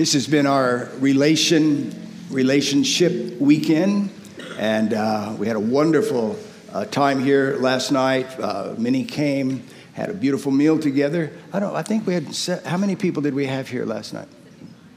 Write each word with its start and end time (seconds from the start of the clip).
This 0.00 0.14
has 0.14 0.26
been 0.26 0.46
our 0.46 0.88
relation 0.96 1.94
relationship 2.30 3.38
weekend, 3.38 4.08
and 4.56 4.94
uh, 4.94 5.36
we 5.38 5.46
had 5.46 5.56
a 5.56 5.60
wonderful 5.60 6.38
uh, 6.72 6.86
time 6.86 7.22
here 7.22 7.58
last 7.58 7.92
night. 7.92 8.26
Uh, 8.40 8.74
many 8.78 9.04
came, 9.04 9.62
had 9.92 10.08
a 10.08 10.14
beautiful 10.14 10.52
meal 10.52 10.78
together. 10.78 11.30
I 11.52 11.60
don't. 11.60 11.76
I 11.76 11.82
think 11.82 12.06
we 12.06 12.14
had. 12.14 12.34
Se- 12.34 12.62
how 12.64 12.78
many 12.78 12.96
people 12.96 13.20
did 13.20 13.34
we 13.34 13.44
have 13.44 13.68
here 13.68 13.84
last 13.84 14.14
night? 14.14 14.28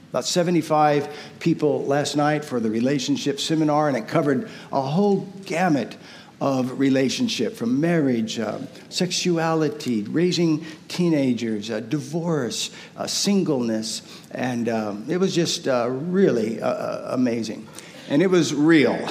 About 0.08 0.24
75 0.24 1.14
people 1.38 1.84
last 1.84 2.16
night 2.16 2.42
for 2.42 2.58
the 2.58 2.70
relationship 2.70 3.40
seminar, 3.40 3.88
and 3.88 3.98
it 3.98 4.08
covered 4.08 4.48
a 4.72 4.80
whole 4.80 5.28
gamut 5.44 5.98
of 6.44 6.78
relationship 6.78 7.56
from 7.56 7.80
marriage, 7.80 8.38
uh, 8.38 8.58
sexuality, 8.90 10.02
raising 10.02 10.62
teenagers, 10.88 11.70
uh, 11.70 11.80
divorce, 11.80 12.70
uh, 12.98 13.06
singleness. 13.06 14.02
And 14.30 14.68
um, 14.68 15.06
it 15.08 15.16
was 15.16 15.34
just 15.34 15.66
uh, 15.66 15.88
really 15.88 16.60
uh, 16.60 16.68
uh, 16.68 17.08
amazing. 17.12 17.66
And 18.10 18.20
it 18.20 18.26
was 18.26 18.52
real. 18.52 19.08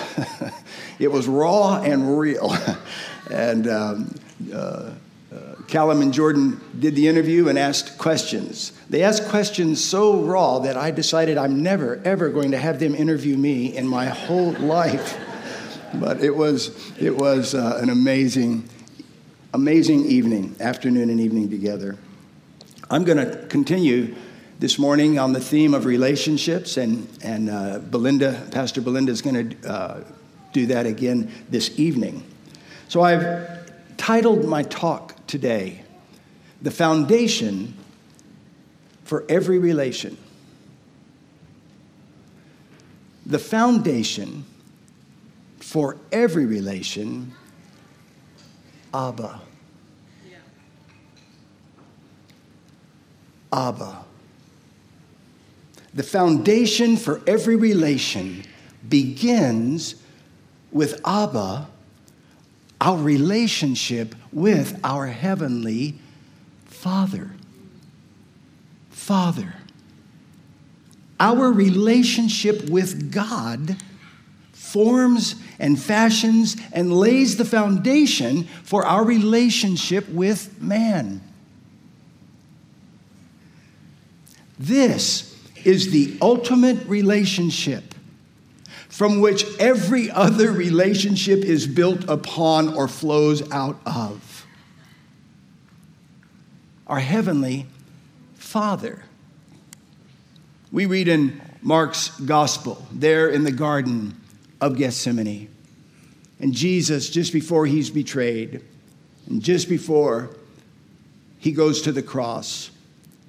it 0.99 1.11
was 1.11 1.27
raw 1.27 1.81
and 1.81 2.19
real. 2.19 2.55
and 3.31 3.67
um, 3.67 4.15
Callum 5.67 6.03
and 6.03 6.13
Jordan 6.13 6.61
did 6.77 6.95
the 6.95 7.07
interview 7.07 7.47
and 7.47 7.57
asked 7.57 7.97
questions. 7.97 8.73
They 8.91 9.01
asked 9.01 9.27
questions 9.29 9.83
so 9.83 10.21
raw 10.21 10.59
that 10.59 10.77
I 10.77 10.91
decided 10.91 11.39
I'm 11.39 11.63
never, 11.63 11.99
ever 12.05 12.29
going 12.29 12.51
to 12.51 12.59
have 12.59 12.79
them 12.79 12.93
interview 12.93 13.37
me 13.37 13.75
in 13.75 13.87
my 13.87 14.05
whole 14.05 14.51
life 14.51 15.17
but 15.95 16.21
it 16.21 16.35
was, 16.35 16.93
it 16.99 17.15
was 17.15 17.53
uh, 17.53 17.79
an 17.81 17.89
amazing, 17.89 18.67
amazing 19.53 20.05
evening, 20.05 20.55
afternoon 20.59 21.09
and 21.09 21.19
evening 21.19 21.49
together. 21.49 21.97
I'm 22.89 23.03
going 23.03 23.17
to 23.17 23.45
continue 23.47 24.15
this 24.59 24.79
morning 24.79 25.19
on 25.19 25.33
the 25.33 25.39
theme 25.39 25.73
of 25.73 25.85
relationships, 25.85 26.77
and, 26.77 27.07
and 27.23 27.49
uh, 27.49 27.79
Belinda, 27.79 28.47
Pastor 28.51 28.81
Belinda 28.81 29.11
is 29.11 29.21
going 29.21 29.49
to 29.49 29.69
uh, 29.69 30.03
do 30.51 30.67
that 30.67 30.85
again 30.85 31.31
this 31.49 31.77
evening. 31.79 32.23
So 32.87 33.01
I've 33.01 33.97
titled 33.97 34.45
my 34.45 34.63
talk 34.63 35.15
today, 35.27 35.83
The 36.61 36.71
Foundation 36.71 37.73
for 39.03 39.25
Every 39.27 39.59
Relation. 39.59 40.17
The 43.25 43.39
foundation 43.39 44.45
for 45.73 45.97
every 46.11 46.45
relation, 46.45 47.33
Abba. 48.93 49.41
Abba. 53.51 54.05
The 55.95 56.03
foundation 56.03 56.95
for 56.95 57.23
every 57.25 57.55
relation 57.55 58.45
begins 58.87 59.95
with 60.71 61.01
Abba, 61.05 61.67
our 62.79 62.97
relationship 62.99 64.13
with 64.31 64.79
our 64.83 65.07
Heavenly 65.07 65.95
Father. 66.67 67.31
Father. 68.91 69.55
Our 71.19 71.51
relationship 71.51 72.69
with 72.69 73.11
God 73.11 73.77
forms 74.73 75.35
and 75.59 75.79
fashions 75.79 76.55
and 76.71 76.91
lays 76.91 77.37
the 77.37 77.45
foundation 77.45 78.43
for 78.63 78.85
our 78.85 79.03
relationship 79.03 80.07
with 80.09 80.61
man. 80.61 81.21
This 84.59 85.37
is 85.63 85.91
the 85.91 86.17
ultimate 86.21 86.85
relationship 86.87 87.93
from 88.89 89.21
which 89.21 89.45
every 89.57 90.11
other 90.11 90.51
relationship 90.51 91.39
is 91.39 91.65
built 91.65 92.07
upon 92.07 92.73
or 92.75 92.87
flows 92.87 93.49
out 93.51 93.79
of. 93.85 94.45
Our 96.85 96.99
Heavenly 96.99 97.65
Father. 98.35 99.03
We 100.71 100.85
read 100.85 101.07
in 101.07 101.41
Mark's 101.63 102.09
Gospel, 102.19 102.85
there 102.91 103.29
in 103.29 103.43
the 103.45 103.51
garden, 103.51 104.15
of 104.63 104.77
Gethsemane. 104.77 105.49
And 106.39 106.53
Jesus, 106.53 107.09
just 107.09 107.33
before 107.33 107.65
he's 107.65 107.89
betrayed, 107.89 108.63
and 109.27 109.41
just 109.41 109.67
before 109.67 110.29
he 111.37 111.51
goes 111.51 111.81
to 111.81 111.91
the 111.91 112.01
cross, 112.01 112.71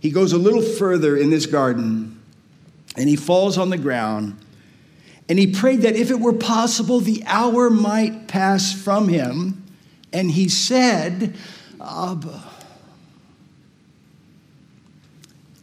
he 0.01 0.11
goes 0.11 0.33
a 0.33 0.39
little 0.39 0.63
further 0.63 1.17
in 1.17 1.31
this 1.31 1.47
garden 1.47 2.21
and 2.97 3.09
he 3.09 3.17
falls 3.17 3.59
on 3.59 3.71
the 3.71 3.79
ground 3.79 4.39
and 5.29 5.39
he 5.39 5.49
prayed 5.49 5.83
that 5.83 5.97
if 5.97 6.11
it 6.11 6.21
were 6.21 6.35
possible, 6.35 7.01
the 7.01 7.25
hour 7.27 7.71
might 7.71 8.29
pass 8.29 8.73
from 8.73 9.09
him. 9.09 9.65
And 10.13 10.31
he 10.31 10.49
said, 10.49 11.35
Abba, 11.81 12.45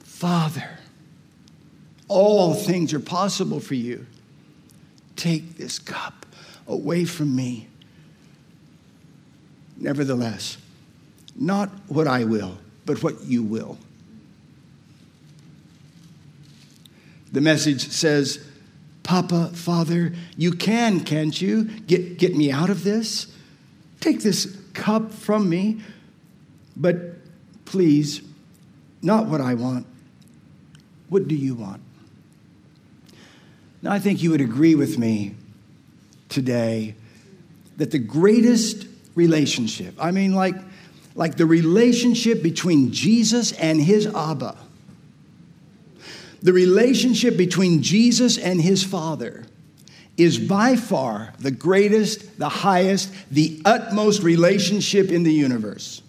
Father, 0.03 0.79
all 2.07 2.55
things 2.55 2.93
are 2.93 2.99
possible 2.99 3.59
for 3.59 3.75
you. 3.75 4.05
Take 5.16 5.57
this 5.57 5.79
cup 5.79 6.25
away 6.67 7.05
from 7.05 7.35
me. 7.35 7.67
Nevertheless, 9.77 10.57
not 11.35 11.69
what 11.88 12.07
I 12.07 12.23
will, 12.23 12.57
but 12.85 13.01
what 13.01 13.23
you 13.23 13.44
will. 13.44 13.77
The 17.31 17.41
message 17.41 17.89
says, 17.89 18.45
Papa, 19.03 19.51
Father, 19.53 20.13
you 20.38 20.51
can, 20.51 20.99
can't 21.01 21.41
you? 21.41 21.63
Get, 21.63 22.17
get 22.17 22.35
me 22.35 22.51
out 22.51 22.69
of 22.69 22.83
this? 22.83 23.28
Take 23.99 24.22
this 24.22 24.57
cup 24.73 25.11
from 25.11 25.49
me, 25.49 25.81
but 26.75 26.95
please, 27.66 28.22
not 29.01 29.28
what 29.28 29.41
I 29.41 29.53
want. 29.53 29.88
What 31.09 31.28
do 31.28 31.35
you 31.35 31.55
want? 31.55 31.81
Now, 33.81 33.91
I 33.91 33.99
think 33.99 34.21
you 34.21 34.31
would 34.31 34.41
agree 34.41 34.75
with 34.75 34.99
me 34.99 35.35
today 36.29 36.95
that 37.77 37.91
the 37.91 37.99
greatest 37.99 38.87
relationship, 39.15 39.95
I 39.99 40.11
mean, 40.11 40.35
like, 40.35 40.55
like 41.15 41.35
the 41.35 41.45
relationship 41.45 42.43
between 42.43 42.91
Jesus 42.91 43.51
and 43.53 43.81
his 43.81 44.05
Abba, 44.07 44.55
the 46.43 46.53
relationship 46.53 47.37
between 47.37 47.81
Jesus 47.81 48.37
and 48.37 48.61
his 48.61 48.83
Father 48.83 49.43
is 50.17 50.37
by 50.37 50.75
far 50.75 51.33
the 51.39 51.51
greatest, 51.51 52.37
the 52.37 52.49
highest, 52.49 53.11
the 53.31 53.61
utmost 53.65 54.21
relationship 54.21 55.09
in 55.09 55.23
the 55.23 55.33
universe. 55.33 56.01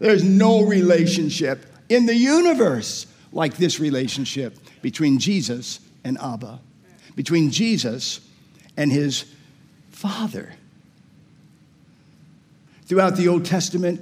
There's 0.00 0.24
no 0.24 0.64
relationship 0.64 1.66
in 1.88 2.06
the 2.06 2.14
universe 2.14 3.06
like 3.32 3.56
this 3.56 3.78
relationship 3.78 4.56
between 4.82 5.18
Jesus 5.18 5.80
and 6.04 6.18
Abba, 6.20 6.60
between 7.16 7.50
Jesus 7.50 8.20
and 8.76 8.92
his 8.92 9.24
Father. 9.90 10.52
Throughout 12.86 13.16
the 13.16 13.28
Old 13.28 13.44
Testament, 13.44 14.00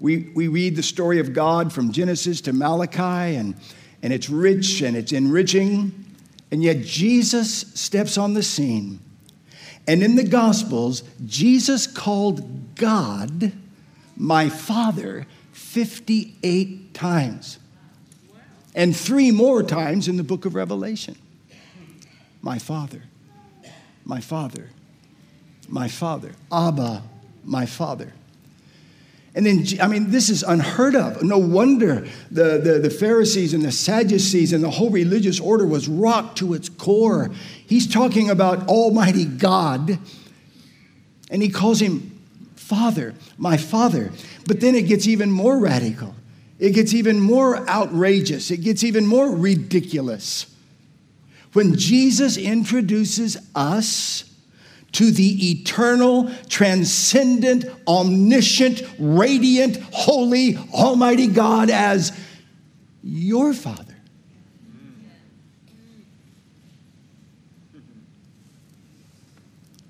we, 0.00 0.30
we 0.34 0.48
read 0.48 0.76
the 0.76 0.82
story 0.82 1.20
of 1.20 1.32
God 1.32 1.72
from 1.72 1.92
Genesis 1.92 2.40
to 2.42 2.52
Malachi, 2.52 3.36
and, 3.36 3.54
and 4.02 4.12
it's 4.12 4.28
rich 4.28 4.82
and 4.82 4.96
it's 4.96 5.12
enriching. 5.12 6.04
And 6.50 6.62
yet, 6.62 6.82
Jesus 6.82 7.60
steps 7.74 8.18
on 8.18 8.34
the 8.34 8.42
scene. 8.42 9.00
And 9.86 10.02
in 10.02 10.16
the 10.16 10.24
Gospels, 10.24 11.02
Jesus 11.24 11.86
called 11.86 12.74
God 12.74 13.52
my 14.16 14.48
Father 14.48 15.26
58 15.52 16.94
times, 16.94 17.58
and 18.74 18.96
three 18.96 19.30
more 19.30 19.62
times 19.62 20.08
in 20.08 20.16
the 20.16 20.24
book 20.24 20.44
of 20.44 20.54
Revelation. 20.54 21.16
My 22.44 22.58
Father, 22.58 23.00
my 24.04 24.20
Father, 24.20 24.68
my 25.66 25.88
Father. 25.88 26.32
Abba, 26.52 27.02
my 27.42 27.64
Father. 27.64 28.12
And 29.34 29.46
then, 29.46 29.64
I 29.80 29.86
mean, 29.86 30.10
this 30.10 30.28
is 30.28 30.42
unheard 30.42 30.94
of. 30.94 31.22
No 31.22 31.38
wonder 31.38 32.06
the, 32.30 32.58
the, 32.58 32.80
the, 32.80 32.90
Pharisees 32.90 33.54
and 33.54 33.64
the 33.64 33.72
Sadducees 33.72 34.52
and 34.52 34.62
the 34.62 34.70
whole 34.70 34.90
religious 34.90 35.40
order 35.40 35.66
was 35.66 35.88
rocked 35.88 36.36
to 36.38 36.52
its 36.52 36.68
core. 36.68 37.30
He's 37.66 37.90
talking 37.90 38.28
about 38.28 38.68
Almighty 38.68 39.24
God, 39.24 39.98
and 41.30 41.42
he 41.42 41.48
calls 41.48 41.80
him 41.80 42.20
Father, 42.56 43.14
my 43.38 43.56
Father. 43.56 44.12
But 44.46 44.60
then 44.60 44.74
it 44.74 44.82
gets 44.82 45.06
even 45.06 45.30
more 45.30 45.58
radical, 45.58 46.14
it 46.58 46.72
gets 46.72 46.92
even 46.92 47.20
more 47.20 47.66
outrageous, 47.70 48.50
it 48.50 48.58
gets 48.58 48.84
even 48.84 49.06
more 49.06 49.34
ridiculous 49.34 50.53
when 51.54 51.76
Jesus 51.76 52.36
introduces 52.36 53.38
us 53.54 54.24
to 54.92 55.10
the 55.10 55.50
eternal, 55.50 56.30
transcendent, 56.48 57.64
omniscient, 57.86 58.82
radiant, 58.98 59.76
holy, 59.92 60.56
almighty 60.72 61.28
God 61.28 61.70
as 61.70 62.16
your 63.02 63.52
Father. 63.52 63.94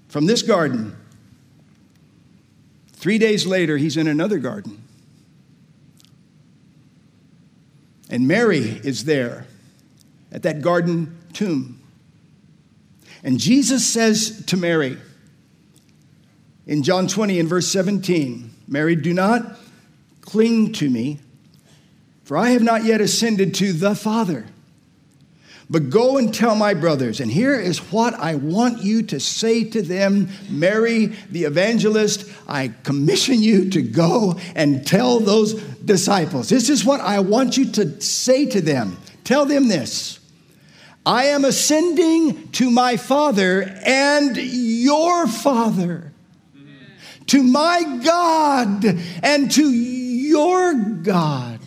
From 0.09 0.27
this 0.27 0.43
garden, 0.43 0.95
three 2.93 3.19
days 3.19 3.47
later, 3.47 3.79
he's 3.79 3.97
in 3.97 4.07
another 4.07 4.39
garden. 4.39 4.83
And 8.11 8.29
Mary 8.29 8.61
is 8.61 9.05
there 9.05 9.47
at 10.31 10.43
that 10.43 10.61
garden 10.61 11.19
tomb. 11.35 11.81
And 13.23 13.41
Jesus 13.41 13.87
says 13.87 14.45
to 14.47 14.57
Mary 14.57 14.99
in 16.67 16.83
John 16.83 17.07
20 17.09 17.41
and 17.41 17.49
verse 17.49 17.69
17, 17.69 18.51
Mary, 18.69 18.97
do 18.97 19.13
not 19.13 19.59
cling 20.21 20.73
to 20.73 20.89
me, 20.89 21.21
for 22.25 22.37
I 22.37 22.51
have 22.51 22.63
not 22.63 22.85
yet 22.85 23.01
ascended 23.01 23.55
to 23.57 23.73
the 23.73 23.95
Father. 23.95 24.47
But 25.71 25.89
go 25.89 26.19
and 26.19 26.33
tell 26.33 26.55
my 26.55 26.75
brothers, 26.75 27.21
and 27.21 27.31
here 27.31 27.59
is 27.59 27.79
what 27.91 28.13
I 28.15 28.35
want 28.35 28.83
you 28.83 29.03
to 29.05 29.19
say 29.19 29.65
to 29.71 29.81
them 29.81 30.29
Mary, 30.51 31.07
the 31.31 31.45
evangelist, 31.45 32.31
I 32.47 32.73
commission 32.83 33.41
you 33.41 33.71
to 33.71 33.81
go 33.81 34.39
and 34.55 34.87
tell 34.87 35.21
those 35.21 35.55
disciples. 35.55 36.51
This 36.51 36.69
is 36.69 36.85
what 36.85 37.01
I 37.01 37.21
want 37.21 37.57
you 37.57 37.73
to 37.73 38.01
say 38.03 38.45
to 38.47 38.61
them. 38.61 38.99
Tell 39.25 39.47
them 39.47 39.69
this 39.69 40.19
I 41.07 41.27
am 41.27 41.45
ascending 41.45 42.49
to 42.53 42.71
my 42.71 42.97
Father 42.97 43.63
and 43.85 44.37
your 44.37 45.27
Father, 45.27 46.13
to 47.27 47.43
my 47.43 48.01
God 48.03 48.85
and 49.23 49.51
to 49.53 49.71
your 49.71 50.75
God. 50.75 51.61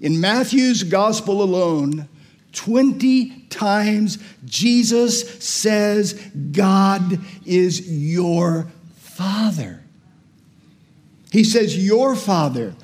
In 0.00 0.20
Matthew's 0.20 0.82
gospel 0.82 1.42
alone, 1.42 2.08
20 2.52 3.46
times 3.50 4.18
Jesus 4.44 5.44
says, 5.44 6.14
God 6.52 7.20
is 7.46 7.88
your 7.88 8.66
Father. 8.96 9.82
He 11.30 11.44
says, 11.44 11.78
Your 11.78 12.14
Father 12.14 12.74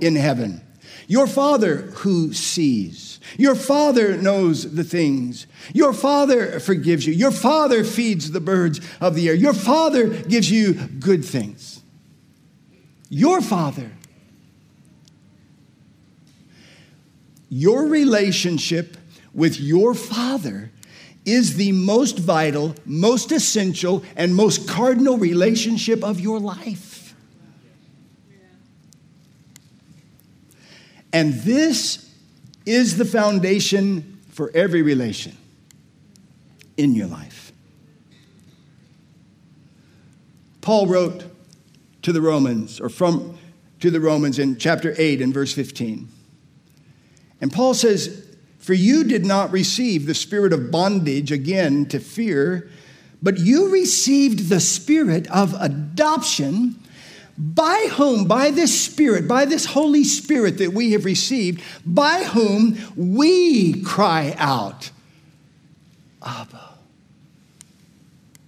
in 0.00 0.16
heaven, 0.16 0.62
your 1.06 1.26
Father 1.26 1.76
who 1.76 2.32
sees. 2.32 3.20
Your 3.36 3.54
Father 3.54 4.16
knows 4.16 4.74
the 4.74 4.84
things. 4.84 5.46
Your 5.72 5.92
Father 5.92 6.58
forgives 6.60 7.06
you. 7.06 7.12
Your 7.12 7.30
Father 7.30 7.84
feeds 7.84 8.30
the 8.30 8.40
birds 8.40 8.80
of 9.00 9.14
the 9.14 9.28
air. 9.28 9.34
Your 9.34 9.52
Father 9.52 10.08
gives 10.08 10.50
you 10.50 10.74
good 10.74 11.24
things. 11.24 11.82
Your 13.08 13.40
Father. 13.40 13.90
your 17.50 17.84
relationship 17.86 18.96
with 19.34 19.60
your 19.60 19.92
Father 19.92 20.70
is 21.26 21.56
the 21.56 21.72
most 21.72 22.18
vital, 22.18 22.74
most 22.86 23.30
essential, 23.32 24.02
and 24.16 24.34
most 24.34 24.66
cardinal 24.66 25.18
relationship 25.18 26.02
of 26.02 26.18
your 26.18 26.40
life. 26.40 26.89
And 31.12 31.34
this 31.34 32.12
is 32.66 32.96
the 32.96 33.04
foundation 33.04 34.18
for 34.30 34.50
every 34.54 34.82
relation 34.82 35.36
in 36.76 36.94
your 36.94 37.08
life. 37.08 37.52
Paul 40.60 40.86
wrote 40.86 41.24
to 42.02 42.12
the 42.12 42.20
Romans, 42.20 42.80
or 42.80 42.88
from 42.88 43.38
to 43.80 43.90
the 43.90 44.00
Romans 44.00 44.38
in 44.38 44.56
chapter 44.56 44.94
8 44.96 45.20
and 45.22 45.32
verse 45.32 45.52
15. 45.52 46.08
And 47.40 47.52
Paul 47.52 47.74
says, 47.74 48.26
For 48.58 48.74
you 48.74 49.04
did 49.04 49.24
not 49.24 49.50
receive 49.52 50.06
the 50.06 50.14
spirit 50.14 50.52
of 50.52 50.70
bondage 50.70 51.32
again 51.32 51.86
to 51.86 51.98
fear, 51.98 52.70
but 53.22 53.38
you 53.38 53.70
received 53.70 54.48
the 54.48 54.60
spirit 54.60 55.30
of 55.30 55.54
adoption. 55.60 56.76
By 57.42 57.88
whom, 57.92 58.26
by 58.26 58.50
this 58.50 58.78
Spirit, 58.78 59.26
by 59.26 59.46
this 59.46 59.64
Holy 59.64 60.04
Spirit 60.04 60.58
that 60.58 60.74
we 60.74 60.92
have 60.92 61.06
received, 61.06 61.62
by 61.86 62.22
whom 62.22 62.76
we 62.96 63.80
cry 63.82 64.34
out, 64.36 64.90
Abba, 66.22 66.74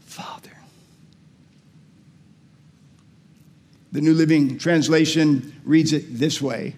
Father. 0.05 0.51
The 3.93 4.03
New 4.03 4.13
Living 4.13 4.59
Translation 4.59 5.55
reads 5.65 5.95
it 5.95 6.19
this 6.19 6.43
way 6.43 6.77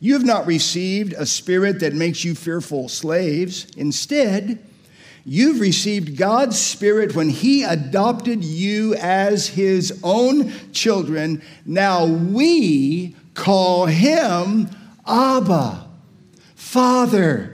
you 0.00 0.12
have 0.12 0.24
not 0.24 0.46
received 0.46 1.14
a 1.14 1.24
spirit 1.24 1.80
that 1.80 1.94
makes 1.94 2.22
you 2.24 2.34
fearful 2.34 2.90
slaves. 2.90 3.66
Instead, 3.76 4.62
you've 5.26 5.60
received 5.60 6.16
God's 6.16 6.58
spirit 6.58 7.14
when 7.14 7.28
He 7.28 7.64
adopted 7.64 8.44
you 8.44 8.94
as 8.94 9.48
His 9.48 9.98
own 10.02 10.52
children. 10.72 11.42
Now 11.66 12.06
we 12.06 13.16
call 13.34 13.86
Him 13.86 14.70
Abba, 15.04 15.88
Father. 16.54 17.52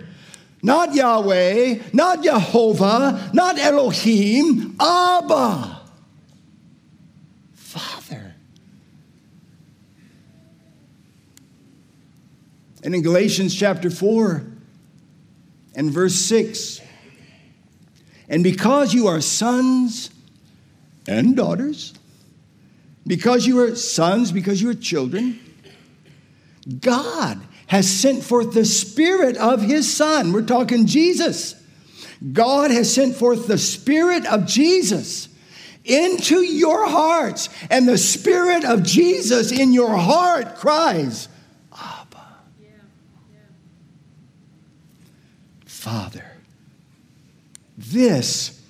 Not 0.63 0.95
Yahweh, 0.95 1.81
not 1.93 2.23
Jehovah, 2.23 3.31
not 3.33 3.59
Elohim, 3.59 4.77
Abba. 4.79 5.81
Father. 7.55 8.35
And 12.85 12.95
in 12.95 13.03
Galatians 13.03 13.55
chapter 13.55 13.91
4 13.91 14.47
and 15.75 15.91
verse 15.91 16.15
6, 16.15 16.82
and 18.33 18.43
because 18.43 18.95
you 18.95 19.09
are 19.09 19.21
sons 19.21 20.11
and 21.07 21.37
daughters, 21.37 21.93
because 23.07 23.47
you 23.47 23.61
are 23.61 23.77
sons, 23.77 24.33
because 24.33 24.63
you 24.63 24.71
are 24.71 24.75
children, 24.75 25.39
God 26.81 27.39
has 27.67 27.87
sent 27.91 28.25
forth 28.25 28.55
the 28.55 28.65
Spirit 28.65 29.37
of 29.37 29.61
His 29.61 29.95
Son. 29.95 30.33
We're 30.33 30.47
talking 30.47 30.87
Jesus. 30.87 31.55
God 32.33 32.71
has 32.71 32.93
sent 32.93 33.17
forth 33.17 33.49
the 33.49 33.59
Spirit 33.59 34.25
of 34.25 34.47
Jesus 34.47 35.29
into 35.85 36.37
your 36.37 36.89
hearts, 36.89 37.51
and 37.69 37.87
the 37.87 37.99
Spirit 37.99 38.65
of 38.65 38.83
Jesus 38.83 39.53
in 39.53 39.75
your 39.75 39.95
heart 39.95 40.57
cries, 40.57 41.29
Abba. 41.71 42.25
Father. 45.67 46.32
This 47.77 48.61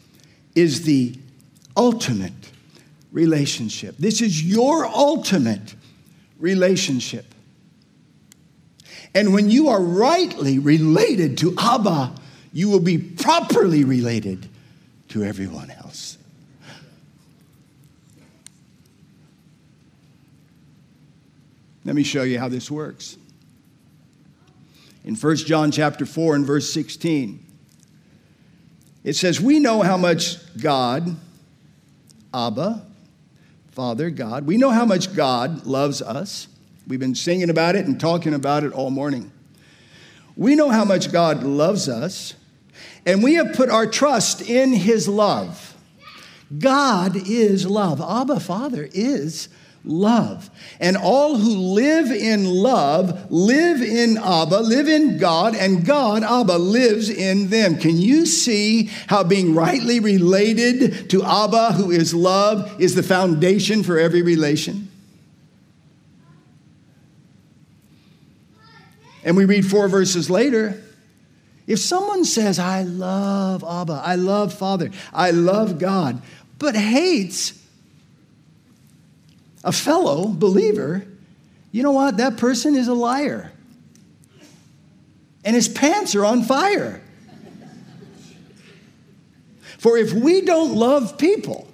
is 0.55 0.83
the 0.83 1.17
ultimate 1.77 2.33
relationship. 3.11 3.97
This 3.99 4.21
is 4.21 4.43
your 4.43 4.87
ultimate 4.87 5.75
relationship. 6.39 7.27
And 9.15 9.35
when 9.35 9.51
you 9.51 9.69
are 9.69 9.81
rightly 9.81 10.59
related 10.59 11.37
to 11.39 11.55
Abba, 11.59 12.13
you 12.53 12.69
will 12.69 12.81
be 12.81 12.99
properly 12.99 13.85
related 13.85 14.49
to 15.09 15.25
everyone 15.25 15.71
else. 15.71 16.17
Let 21.85 21.95
me 21.95 22.05
show 22.05 22.23
you 22.23 22.39
how 22.39 22.49
this 22.49 22.71
works 22.71 23.17
in 25.05 25.17
1 25.17 25.37
John 25.37 25.73
chapter 25.73 26.07
4 26.07 26.37
and 26.37 26.47
verse 26.47 26.73
16. 26.73 27.45
It 29.05 29.15
says, 29.15 29.41
We 29.41 29.59
know 29.59 29.83
how 29.83 29.97
much 29.97 30.37
God, 30.59 31.17
Abba, 32.33 32.87
Father, 33.71 34.11
God, 34.11 34.47
we 34.47 34.57
know 34.57 34.71
how 34.71 34.85
much 34.85 35.15
God 35.15 35.67
loves 35.67 36.03
us. 36.03 36.47
We've 36.87 37.01
been 37.01 37.15
singing 37.15 37.51
about 37.51 37.75
it 37.75 37.87
and 37.87 37.99
talking 37.99 38.35
about 38.35 38.65
it 38.65 38.73
all 38.73 38.91
morning. 38.91 39.33
We 40.37 40.55
know 40.55 40.71
how 40.71 40.85
much 40.85 41.13
God 41.13 41.43
loves 41.43 41.89
us, 41.89 42.35
and 43.07 43.23
we 43.23 43.35
have 43.35 43.55
put 43.55 43.71
our 43.71 43.87
trust 43.87 44.43
in 44.43 44.73
His 44.73 45.09
love. 45.09 45.77
God 46.59 47.17
is 47.17 47.67
love. 47.67 48.01
Abba, 48.01 48.41
Father, 48.41 48.89
is 48.93 49.49
love. 49.85 50.51
And 50.81 50.97
all 50.97 51.37
who 51.37 51.57
live 51.57 52.11
in 52.11 52.47
love 52.47 53.31
live 53.31 53.83
in 53.83 54.17
Abba, 54.19 54.61
live 54.61 54.89
in 54.89 55.19
God, 55.19 55.55
and 55.55 55.85
God, 55.85 56.23
Abba, 56.23 56.59
lives 56.59 57.11
in 57.11 57.49
them. 57.49 57.77
Can 57.77 57.97
you 57.97 58.27
see 58.27 58.91
how 59.09 59.25
being 59.25 59.55
rightly 59.55 60.01
related 60.01 61.11
to 61.11 61.25
Abba, 61.25 61.73
who 61.73 61.91
is 61.91 62.15
love, 62.15 62.81
is 62.81 62.95
the 62.95 63.03
foundation 63.03 63.83
for 63.83 63.99
every 63.99 64.23
relation? 64.23 64.89
And 69.25 69.37
we 69.37 69.45
read 69.45 69.65
four 69.65 69.89
verses 69.89 70.29
later. 70.29 70.83
If 71.67 71.79
someone 71.79 72.25
says, 72.25 72.59
I 72.59 72.83
love 72.83 73.63
Abba, 73.63 74.03
I 74.05 74.17
love 74.17 74.53
Father, 74.53 74.91
I 75.13 75.31
love 75.31 75.79
God, 75.79 76.21
but 76.59 76.75
hates 76.75 77.62
a 79.65 79.73
fellow 79.73 80.29
believer, 80.29 81.07
you 81.71 81.83
know 81.83 81.93
what? 81.93 82.17
That 82.19 82.37
person 82.37 82.75
is 82.75 82.89
a 82.89 82.95
liar. 82.95 83.53
and 85.45 85.57
his 85.57 85.69
pants 85.69 86.15
are 86.15 86.25
on 86.25 86.43
fire. 86.43 87.01
For 89.79 89.99
if 89.99 90.13
we 90.13 90.43
don't 90.43 90.77
love 90.77 91.19
people 91.19 91.67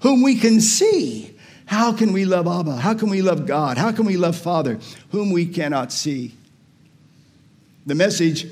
whom 0.00 0.22
we 0.22 0.36
can 0.36 0.60
see, 0.60 1.34
how 1.66 1.92
can 1.92 2.12
we 2.12 2.24
love 2.24 2.46
Abba? 2.46 2.76
How 2.76 2.94
can 2.94 3.10
we 3.10 3.22
love 3.22 3.46
God? 3.46 3.78
How 3.78 3.90
can 3.90 4.04
we 4.04 4.16
love 4.16 4.36
Father 4.36 4.78
whom 5.10 5.32
we 5.32 5.46
cannot 5.46 5.90
see? 5.90 6.34
The 7.86 7.96
message 7.96 8.44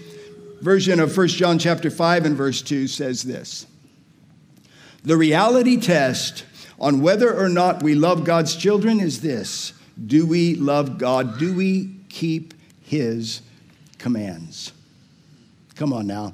version 0.61 0.99
of 0.99 1.17
1 1.17 1.29
John 1.29 1.59
chapter 1.59 1.91
5 1.91 2.25
and 2.25 2.37
verse 2.37 2.63
2 2.63 2.89
says 2.89 3.23
this. 3.23 3.67
The 5.05 5.17
reality 5.17 5.81
test 5.81 6.45
on 6.81 7.03
whether 7.03 7.33
or 7.33 7.49
not 7.49 7.83
we 7.83 7.95
love 7.95 8.25
God's 8.25 8.57
children 8.57 9.01
is 9.01 9.21
this. 9.21 9.73
Do 10.07 10.27
we 10.27 10.55
love 10.55 10.99
God? 10.99 11.39
Do 11.39 11.55
we 11.55 11.95
keep 12.09 12.55
his 12.81 13.43
commands? 13.99 14.73
Come 15.75 15.93
on 15.93 16.07
now. 16.07 16.33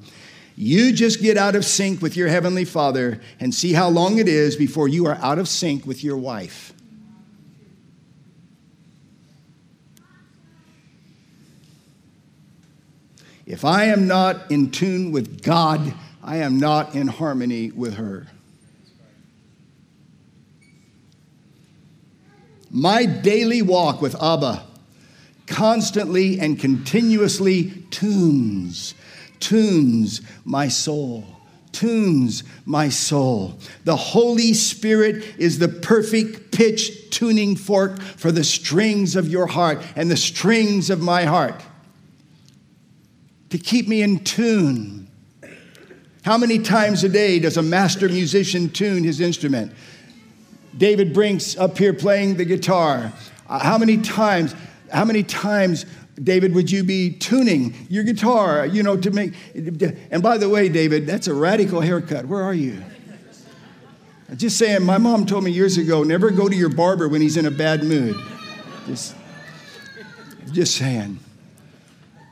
You 0.56 0.92
just 0.92 1.20
get 1.20 1.36
out 1.36 1.54
of 1.54 1.64
sync 1.64 2.00
with 2.00 2.16
your 2.16 2.28
Heavenly 2.28 2.64
Father 2.64 3.20
and 3.40 3.54
see 3.54 3.72
how 3.72 3.88
long 3.88 4.18
it 4.18 4.28
is 4.28 4.56
before 4.56 4.88
you 4.88 5.06
are 5.06 5.16
out 5.16 5.38
of 5.38 5.48
sync 5.48 5.84
with 5.84 6.02
your 6.02 6.16
wife. 6.16 6.72
If 13.44 13.64
I 13.64 13.84
am 13.84 14.06
not 14.08 14.50
in 14.50 14.70
tune 14.70 15.12
with 15.12 15.42
God, 15.42 15.94
I 16.22 16.38
am 16.38 16.58
not 16.58 16.94
in 16.94 17.06
harmony 17.06 17.70
with 17.70 17.94
her. 17.94 18.26
My 22.76 23.06
daily 23.06 23.62
walk 23.62 24.02
with 24.02 24.22
Abba 24.22 24.62
constantly 25.46 26.38
and 26.38 26.60
continuously 26.60 27.70
tunes 27.90 28.92
tunes 29.40 30.20
my 30.44 30.68
soul. 30.68 31.24
Tunes 31.72 32.44
my 32.66 32.90
soul. 32.90 33.58
The 33.84 33.96
Holy 33.96 34.52
Spirit 34.52 35.24
is 35.38 35.58
the 35.58 35.68
perfect 35.68 36.52
pitch 36.52 37.08
tuning 37.08 37.56
fork 37.56 37.98
for 37.98 38.30
the 38.30 38.44
strings 38.44 39.16
of 39.16 39.26
your 39.26 39.46
heart 39.46 39.82
and 39.96 40.10
the 40.10 40.16
strings 40.18 40.90
of 40.90 41.00
my 41.00 41.24
heart 41.24 41.62
to 43.48 43.56
keep 43.56 43.88
me 43.88 44.02
in 44.02 44.22
tune. 44.22 45.08
How 46.24 46.36
many 46.36 46.58
times 46.58 47.04
a 47.04 47.08
day 47.08 47.38
does 47.38 47.56
a 47.56 47.62
master 47.62 48.06
musician 48.10 48.68
tune 48.68 49.02
his 49.02 49.22
instrument? 49.22 49.72
David 50.76 51.12
Brinks 51.12 51.56
up 51.56 51.78
here 51.78 51.92
playing 51.92 52.36
the 52.36 52.44
guitar. 52.44 53.12
Uh, 53.48 53.58
how 53.58 53.78
many 53.78 53.98
times, 53.98 54.54
how 54.92 55.04
many 55.04 55.22
times 55.22 55.86
David, 56.22 56.54
would 56.54 56.70
you 56.70 56.82
be 56.82 57.10
tuning 57.10 57.74
your 57.90 58.02
guitar, 58.02 58.64
you 58.64 58.82
know, 58.82 58.96
to 58.96 59.10
make. 59.10 59.34
And 59.54 60.22
by 60.22 60.38
the 60.38 60.48
way, 60.48 60.68
David, 60.68 61.06
that's 61.06 61.26
a 61.26 61.34
radical 61.34 61.80
haircut. 61.80 62.24
Where 62.26 62.42
are 62.42 62.54
you? 62.54 62.82
Just 64.34 64.58
saying, 64.58 64.82
my 64.82 64.98
mom 64.98 65.26
told 65.26 65.44
me 65.44 65.50
years 65.50 65.76
ago 65.76 66.02
never 66.02 66.30
go 66.30 66.48
to 66.48 66.56
your 66.56 66.70
barber 66.70 67.08
when 67.08 67.20
he's 67.20 67.36
in 67.36 67.46
a 67.46 67.50
bad 67.50 67.84
mood. 67.84 68.16
Just, 68.86 69.14
just 70.52 70.76
saying. 70.76 71.18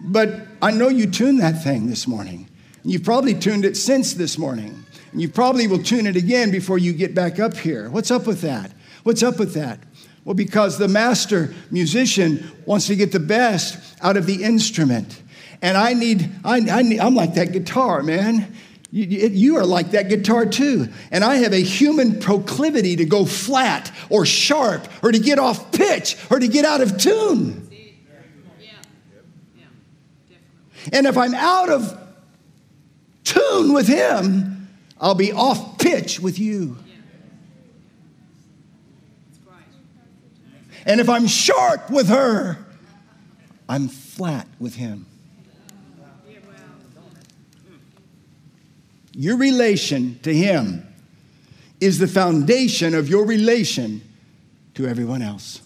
But 0.00 0.46
I 0.60 0.70
know 0.70 0.88
you 0.88 1.06
tuned 1.06 1.40
that 1.40 1.62
thing 1.62 1.86
this 1.86 2.08
morning. 2.08 2.48
You've 2.84 3.04
probably 3.04 3.34
tuned 3.34 3.64
it 3.64 3.76
since 3.76 4.14
this 4.14 4.38
morning. 4.38 4.83
And 5.14 5.22
you 5.22 5.28
probably 5.28 5.68
will 5.68 5.80
tune 5.80 6.08
it 6.08 6.16
again 6.16 6.50
before 6.50 6.76
you 6.76 6.92
get 6.92 7.14
back 7.14 7.38
up 7.38 7.56
here. 7.56 7.88
What's 7.88 8.10
up 8.10 8.26
with 8.26 8.40
that? 8.40 8.72
What's 9.04 9.22
up 9.22 9.38
with 9.38 9.54
that? 9.54 9.78
Well, 10.24 10.34
because 10.34 10.76
the 10.76 10.88
master 10.88 11.54
musician 11.70 12.50
wants 12.66 12.88
to 12.88 12.96
get 12.96 13.12
the 13.12 13.20
best 13.20 13.96
out 14.02 14.16
of 14.16 14.26
the 14.26 14.42
instrument. 14.42 15.22
And 15.62 15.76
I 15.76 15.92
need, 15.92 16.28
I, 16.44 16.56
I 16.56 16.82
need 16.82 16.98
I'm 16.98 17.14
like 17.14 17.34
that 17.34 17.52
guitar, 17.52 18.02
man. 18.02 18.56
You, 18.90 19.04
you, 19.04 19.56
are 19.56 19.64
like 19.64 19.92
that 19.92 20.08
guitar 20.08 20.46
too. 20.46 20.88
And 21.12 21.22
I 21.22 21.36
have 21.36 21.52
a 21.52 21.62
human 21.62 22.18
proclivity 22.18 22.96
to 22.96 23.04
go 23.04 23.24
flat 23.24 23.92
or 24.10 24.26
sharp 24.26 24.88
or 25.00 25.12
to 25.12 25.18
get 25.20 25.38
off 25.38 25.70
pitch 25.70 26.16
or 26.28 26.40
to 26.40 26.48
get 26.48 26.64
out 26.64 26.80
of 26.80 26.98
tune. 26.98 27.68
And 30.92 31.06
if 31.06 31.16
I'm 31.16 31.34
out 31.34 31.70
of 31.70 32.00
tune 33.22 33.72
with 33.72 33.86
Him, 33.86 34.54
I'll 35.00 35.14
be 35.14 35.32
off 35.32 35.78
pitch 35.78 36.20
with 36.20 36.38
you. 36.38 36.76
And 40.86 41.00
if 41.00 41.08
I'm 41.08 41.26
sharp 41.26 41.90
with 41.90 42.08
her, 42.08 42.58
I'm 43.68 43.88
flat 43.88 44.46
with 44.58 44.74
him. 44.74 45.06
Your 49.12 49.36
relation 49.36 50.18
to 50.22 50.34
him 50.34 50.86
is 51.80 51.98
the 51.98 52.08
foundation 52.08 52.94
of 52.94 53.08
your 53.08 53.24
relation 53.24 54.02
to 54.74 54.86
everyone 54.86 55.22
else. 55.22 55.60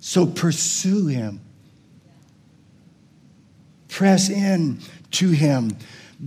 So 0.00 0.26
pursue 0.26 1.08
him. 1.08 1.40
Press 3.88 4.30
in 4.30 4.80
to 5.12 5.30
him. 5.30 5.76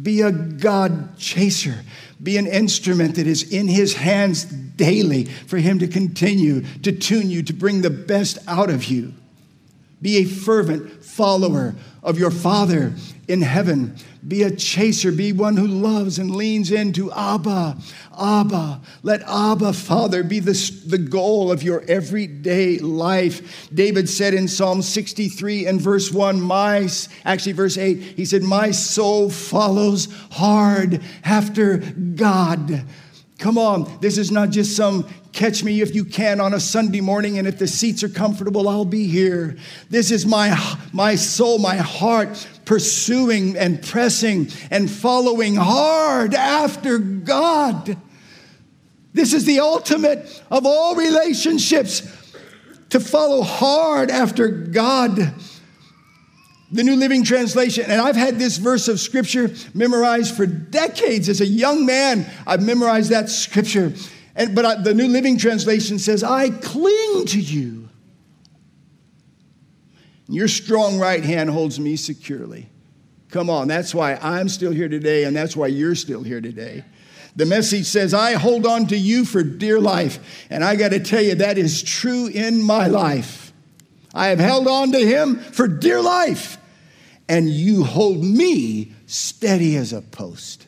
Be 0.01 0.21
a 0.21 0.31
God 0.31 1.17
chaser. 1.17 1.75
Be 2.21 2.37
an 2.37 2.47
instrument 2.47 3.15
that 3.15 3.27
is 3.27 3.51
in 3.51 3.67
his 3.67 3.95
hands 3.95 4.45
daily 4.45 5.25
for 5.25 5.57
him 5.57 5.79
to 5.79 5.87
continue 5.87 6.61
to 6.79 6.91
tune 6.91 7.29
you, 7.29 7.43
to 7.43 7.53
bring 7.53 7.81
the 7.81 7.89
best 7.89 8.37
out 8.47 8.69
of 8.69 8.85
you. 8.85 9.13
Be 10.03 10.17
a 10.17 10.25
fervent 10.25 11.03
follower 11.03 11.73
of 12.03 12.19
your 12.19 12.29
Father 12.29 12.93
in 13.29 13.41
heaven. 13.41 13.95
Be 14.27 14.43
a 14.43 14.51
chaser. 14.51 15.13
Be 15.13 15.31
one 15.31 15.55
who 15.55 15.65
loves 15.65 16.19
and 16.19 16.35
leans 16.35 16.71
into 16.71 17.09
Abba. 17.13 17.77
Abba. 18.19 18.81
Let 19.01 19.21
Abba, 19.21 19.71
Father, 19.71 20.21
be 20.23 20.39
the, 20.39 20.53
the 20.85 20.97
goal 20.97 21.53
of 21.53 21.63
your 21.63 21.83
everyday 21.87 22.79
life. 22.79 23.69
David 23.73 24.09
said 24.09 24.33
in 24.33 24.49
Psalm 24.49 24.81
63 24.81 25.67
and 25.67 25.79
verse 25.79 26.11
1, 26.11 26.41
my, 26.41 26.89
actually 27.23 27.53
verse 27.53 27.77
8, 27.77 27.97
he 27.97 28.25
said, 28.25 28.43
My 28.43 28.71
soul 28.71 29.29
follows 29.29 30.09
hard 30.31 31.01
after 31.23 31.77
God. 31.77 32.83
Come 33.43 33.57
on, 33.57 33.97
this 33.99 34.17
is 34.17 34.31
not 34.31 34.51
just 34.51 34.73
some 34.73 35.05
catch 35.33 35.65
me 35.65 35.81
if 35.81 35.93
you 35.93 36.05
can 36.05 36.39
on 36.39 36.53
a 36.53 36.61
Sunday 36.61 37.01
morning, 37.01 37.37
and 37.37 37.45
if 37.45 37.59
the 37.59 37.67
seats 37.67 38.01
are 38.01 38.07
comfortable, 38.07 38.69
I'll 38.69 38.85
be 38.85 39.05
here. 39.05 39.57
This 39.89 40.11
is 40.11 40.25
my, 40.25 40.57
my 40.93 41.15
soul, 41.15 41.59
my 41.59 41.75
heart 41.75 42.47
pursuing 42.63 43.57
and 43.57 43.85
pressing 43.85 44.47
and 44.71 44.89
following 44.89 45.57
hard 45.57 46.33
after 46.33 46.99
God. 46.99 47.97
This 49.11 49.33
is 49.33 49.43
the 49.43 49.59
ultimate 49.59 50.41
of 50.49 50.65
all 50.65 50.95
relationships 50.95 52.01
to 52.91 53.01
follow 53.01 53.41
hard 53.41 54.09
after 54.09 54.47
God. 54.47 55.33
The 56.73 56.83
New 56.83 56.95
Living 56.95 57.23
Translation, 57.23 57.85
and 57.89 58.01
I've 58.01 58.15
had 58.15 58.39
this 58.39 58.57
verse 58.57 58.87
of 58.87 58.99
scripture 58.99 59.51
memorized 59.75 60.35
for 60.35 60.47
decades. 60.47 61.29
As 61.29 61.39
a 61.39 61.45
young 61.45 61.85
man, 61.85 62.25
I've 62.47 62.63
memorized 62.63 63.11
that 63.11 63.29
scripture. 63.29 63.93
And, 64.35 64.55
but 64.55 64.65
I, 64.65 64.81
the 64.81 64.95
New 64.95 65.07
Living 65.07 65.37
Translation 65.37 65.99
says, 65.99 66.23
I 66.23 66.49
cling 66.49 67.25
to 67.27 67.39
you. 67.39 67.89
Your 70.27 70.47
strong 70.47 70.97
right 70.97 71.23
hand 71.23 71.51
holds 71.51 71.79
me 71.79 71.95
securely. 71.95 72.69
Come 73.29 73.51
on, 73.51 73.67
that's 73.67 73.93
why 73.93 74.15
I'm 74.15 74.49
still 74.49 74.71
here 74.71 74.89
today, 74.89 75.25
and 75.25 75.35
that's 75.35 75.55
why 75.55 75.67
you're 75.67 75.95
still 75.95 76.23
here 76.23 76.41
today. 76.41 76.83
The 77.35 77.45
message 77.45 77.85
says, 77.85 78.15
I 78.15 78.33
hold 78.33 78.65
on 78.65 78.87
to 78.87 78.97
you 78.97 79.25
for 79.25 79.43
dear 79.43 79.79
life. 79.79 80.47
And 80.49 80.63
I 80.63 80.75
got 80.75 80.89
to 80.89 80.99
tell 80.99 81.21
you, 81.21 81.35
that 81.35 81.57
is 81.59 81.83
true 81.83 82.27
in 82.27 82.63
my 82.63 82.87
life. 82.87 83.53
I 84.13 84.27
have 84.27 84.39
held 84.39 84.67
on 84.67 84.91
to 84.91 84.99
him 84.99 85.39
for 85.39 85.67
dear 85.67 86.01
life, 86.01 86.57
and 87.27 87.49
you 87.49 87.83
hold 87.83 88.23
me 88.23 88.91
steady 89.05 89.75
as 89.75 89.93
a 89.93 90.01
post. 90.01 90.67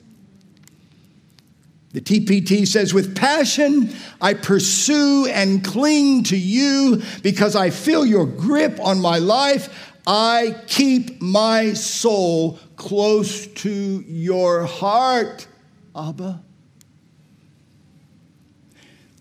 The 1.91 2.01
TPT 2.01 2.67
says, 2.67 2.93
with 2.93 3.15
passion, 3.15 3.89
I 4.19 4.33
pursue 4.33 5.27
and 5.27 5.63
cling 5.63 6.23
to 6.23 6.37
you 6.37 7.01
because 7.23 7.55
I 7.55 7.69
feel 7.69 8.05
your 8.05 8.25
grip 8.25 8.79
on 8.81 8.99
my 8.99 9.17
life. 9.17 9.93
I 10.05 10.61
keep 10.67 11.21
my 11.21 11.71
soul 11.71 12.59
close 12.75 13.47
to 13.47 14.03
your 14.05 14.65
heart, 14.65 15.47
Abba. 15.95 16.43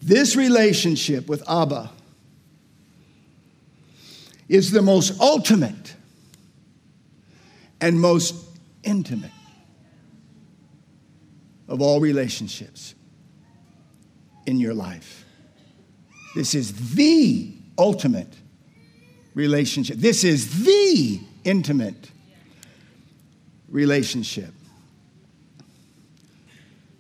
This 0.03 0.35
relationship 0.35 1.29
with 1.29 1.49
Abba 1.49 1.93
is 4.49 4.73
the 4.73 4.83
most 4.83 5.21
ultimate 5.21 5.95
and 7.81 8.01
most 8.01 8.35
intimate 8.83 9.31
of 11.69 11.81
all 11.81 12.01
relationships 12.01 12.95
in 14.47 14.59
your 14.59 14.75
life. 14.75 15.25
This 16.35 16.55
is 16.55 16.95
the 16.95 17.53
ultimate 17.79 18.33
relationship. 19.35 19.97
This 19.97 20.25
is 20.25 20.65
the 20.65 21.21
intimate 21.45 22.11
relationship. 23.69 24.53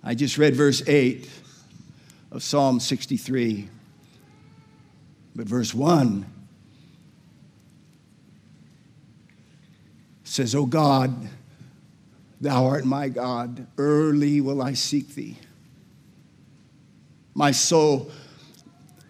I 0.02 0.14
just 0.14 0.38
read 0.38 0.54
verse 0.54 0.86
8 0.86 1.28
of 2.30 2.42
Psalm 2.42 2.80
63, 2.80 3.68
but 5.34 5.46
verse 5.46 5.72
1 5.72 6.26
says, 10.34 10.52
O 10.52 10.66
God, 10.66 11.28
thou 12.40 12.66
art 12.66 12.84
my 12.84 13.08
God, 13.08 13.68
early 13.78 14.40
will 14.40 14.62
I 14.62 14.72
seek 14.72 15.14
thee. 15.14 15.38
My 17.34 17.52
soul 17.52 18.10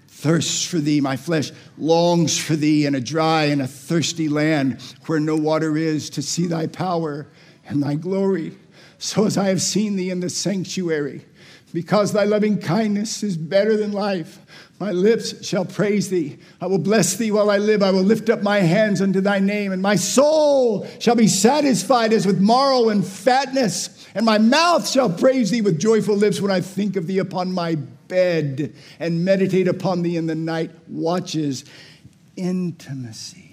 thirsts 0.06 0.66
for 0.66 0.78
thee, 0.78 1.00
my 1.00 1.16
flesh 1.16 1.50
longs 1.78 2.38
for 2.38 2.56
thee 2.56 2.84
in 2.84 2.94
a 2.94 3.00
dry 3.00 3.44
and 3.44 3.62
a 3.62 3.66
thirsty 3.66 4.28
land 4.28 4.82
where 5.06 5.18
no 5.18 5.34
water 5.34 5.78
is 5.78 6.10
to 6.10 6.20
see 6.20 6.46
thy 6.46 6.66
power 6.66 7.26
and 7.66 7.82
thy 7.82 7.94
glory. 7.94 8.58
So 8.98 9.24
as 9.24 9.38
I 9.38 9.48
have 9.48 9.62
seen 9.62 9.96
thee 9.96 10.10
in 10.10 10.20
the 10.20 10.28
sanctuary, 10.28 11.24
because 11.74 12.12
thy 12.12 12.22
loving 12.22 12.56
kindness 12.56 13.24
is 13.24 13.36
better 13.36 13.76
than 13.76 13.90
life. 13.90 14.38
My 14.78 14.92
lips 14.92 15.44
shall 15.44 15.64
praise 15.64 16.08
thee. 16.08 16.38
I 16.60 16.66
will 16.66 16.78
bless 16.78 17.16
thee 17.16 17.32
while 17.32 17.50
I 17.50 17.58
live. 17.58 17.82
I 17.82 17.90
will 17.90 18.04
lift 18.04 18.30
up 18.30 18.42
my 18.42 18.60
hands 18.60 19.02
unto 19.02 19.20
thy 19.20 19.40
name, 19.40 19.72
and 19.72 19.82
my 19.82 19.96
soul 19.96 20.86
shall 21.00 21.16
be 21.16 21.26
satisfied 21.26 22.12
as 22.12 22.26
with 22.26 22.40
marrow 22.40 22.90
and 22.90 23.04
fatness, 23.04 24.06
and 24.14 24.24
my 24.24 24.38
mouth 24.38 24.88
shall 24.88 25.10
praise 25.10 25.50
thee 25.50 25.62
with 25.62 25.80
joyful 25.80 26.16
lips 26.16 26.40
when 26.40 26.52
I 26.52 26.60
think 26.60 26.94
of 26.94 27.08
thee 27.08 27.18
upon 27.18 27.50
my 27.50 27.74
bed 27.74 28.72
and 29.00 29.24
meditate 29.24 29.66
upon 29.66 30.02
thee 30.02 30.16
in 30.16 30.26
the 30.26 30.36
night 30.36 30.70
watches. 30.88 31.64
Intimacy. 32.36 33.43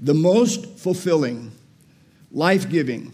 The 0.00 0.14
most 0.14 0.78
fulfilling, 0.78 1.52
life 2.32 2.68
giving, 2.68 3.12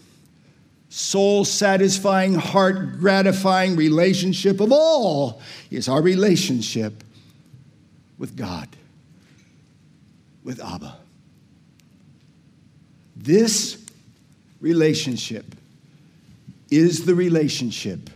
soul 0.89 1.45
satisfying, 1.45 2.35
heart 2.35 2.99
gratifying 2.99 3.77
relationship 3.77 4.61
of 4.61 4.73
all 4.73 5.41
is 5.71 5.89
our 5.89 6.01
relationship 6.01 7.03
with 8.19 8.37
God 8.37 8.69
with 10.45 10.63
Abba. 10.63 10.97
This 13.17 13.85
relationship 14.61 15.45
is 16.71 17.05
the 17.05 17.15
relationship 17.17 18.11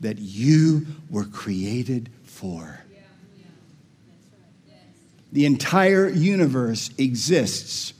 that 0.00 0.18
you 0.18 0.84
were 1.10 1.24
created 1.24 2.10
for. 2.24 2.80
The 5.32 5.46
entire 5.46 6.08
universe 6.08 6.90
exists 6.98 7.92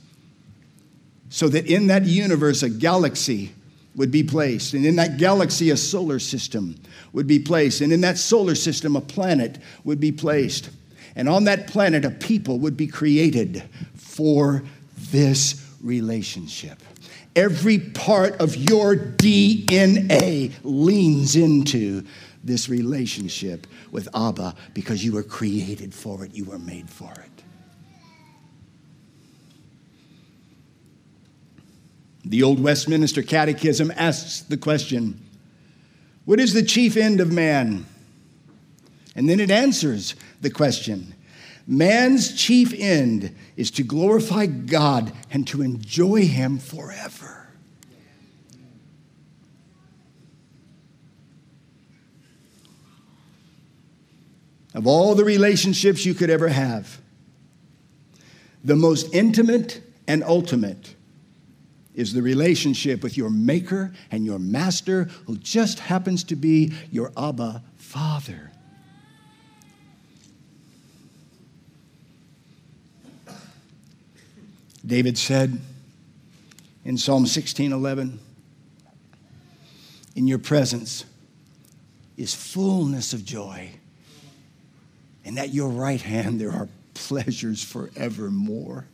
so 1.29 1.47
that 1.49 1.65
in 1.65 1.87
that 1.87 2.05
universe 2.05 2.63
a 2.63 2.69
galaxy 2.69 3.51
would 3.95 4.11
be 4.11 4.23
placed, 4.23 4.73
and 4.73 4.85
in 4.85 4.95
that 4.97 5.17
galaxy 5.17 5.71
a 5.71 5.77
solar 5.77 6.19
system 6.19 6.75
would 7.13 7.27
be 7.27 7.39
placed, 7.39 7.81
and 7.81 7.91
in 7.91 8.01
that 8.01 8.17
solar 8.17 8.55
system 8.55 8.95
a 8.95 9.01
planet 9.01 9.57
would 9.83 9.99
be 9.99 10.11
placed. 10.11 10.69
And 11.15 11.27
on 11.27 11.45
that 11.45 11.65
planet, 11.65 12.05
a 12.05 12.11
people 12.11 12.59
would 12.59 12.77
be 12.77 12.85
created 12.85 13.63
for 13.95 14.63
this 15.11 15.67
relationship. 15.81 16.79
Every 17.35 17.79
part 17.79 18.39
of 18.39 18.55
your 18.55 18.95
DNA 18.95 20.53
leans 20.63 21.35
into 21.35 22.05
this 22.43 22.69
relationship 22.69 23.65
with 23.91 24.07
Abba 24.15 24.53
because 24.75 25.03
you 25.03 25.11
were 25.13 25.23
created 25.23 25.93
for 25.93 26.23
it, 26.23 26.35
you 26.35 26.45
were 26.45 26.59
made 26.59 26.89
for 26.89 27.11
it. 27.11 27.36
The 32.29 32.43
Old 32.43 32.59
Westminster 32.59 33.23
Catechism 33.23 33.91
asks 33.95 34.41
the 34.41 34.57
question 34.57 35.21
What 36.25 36.41
is 36.41 36.53
the 36.53 36.63
chief 36.63 36.97
end 36.97 37.21
of 37.21 37.31
man? 37.31 37.85
And 39.15 39.29
then 39.29 39.39
it 39.39 39.49
answers 39.49 40.13
the 40.41 40.49
question 40.49 41.13
Man's 41.65 42.35
chief 42.35 42.73
end 42.77 43.33
is 43.55 43.71
to 43.71 43.83
glorify 43.83 44.45
God 44.45 45.13
and 45.31 45.47
to 45.47 45.61
enjoy 45.61 46.25
Him 46.25 46.57
forever. 46.57 47.47
Of 54.73 54.85
all 54.85 55.15
the 55.15 55.23
relationships 55.23 56.05
you 56.05 56.13
could 56.13 56.29
ever 56.29 56.49
have, 56.49 56.99
the 58.65 58.75
most 58.75 59.13
intimate 59.13 59.81
and 60.07 60.23
ultimate 60.25 60.93
is 61.97 62.13
the 62.13 62.21
relationship 62.21 63.03
with 63.03 63.17
your 63.17 63.29
maker 63.29 63.91
and 64.11 64.23
your 64.23 64.37
master, 64.39 65.05
who 65.25 65.35
just 65.35 65.79
happens 65.79 66.23
to 66.23 66.35
be 66.35 66.71
your 66.91 67.11
Abba 67.17 67.63
Father. 67.75 68.51
David 74.85 75.17
said 75.17 75.59
in 76.85 76.97
Psalm 76.97 77.25
16:11, 77.25 78.19
"In 80.15 80.27
your 80.27 80.39
presence 80.39 81.03
is 82.15 82.33
fullness 82.33 83.11
of 83.11 83.25
joy, 83.25 83.71
and 85.25 85.37
at 85.39 85.53
your 85.53 85.69
right 85.69 86.01
hand 86.01 86.39
there 86.39 86.51
are 86.51 86.69
pleasures 86.93 87.63
forevermore." 87.63 88.85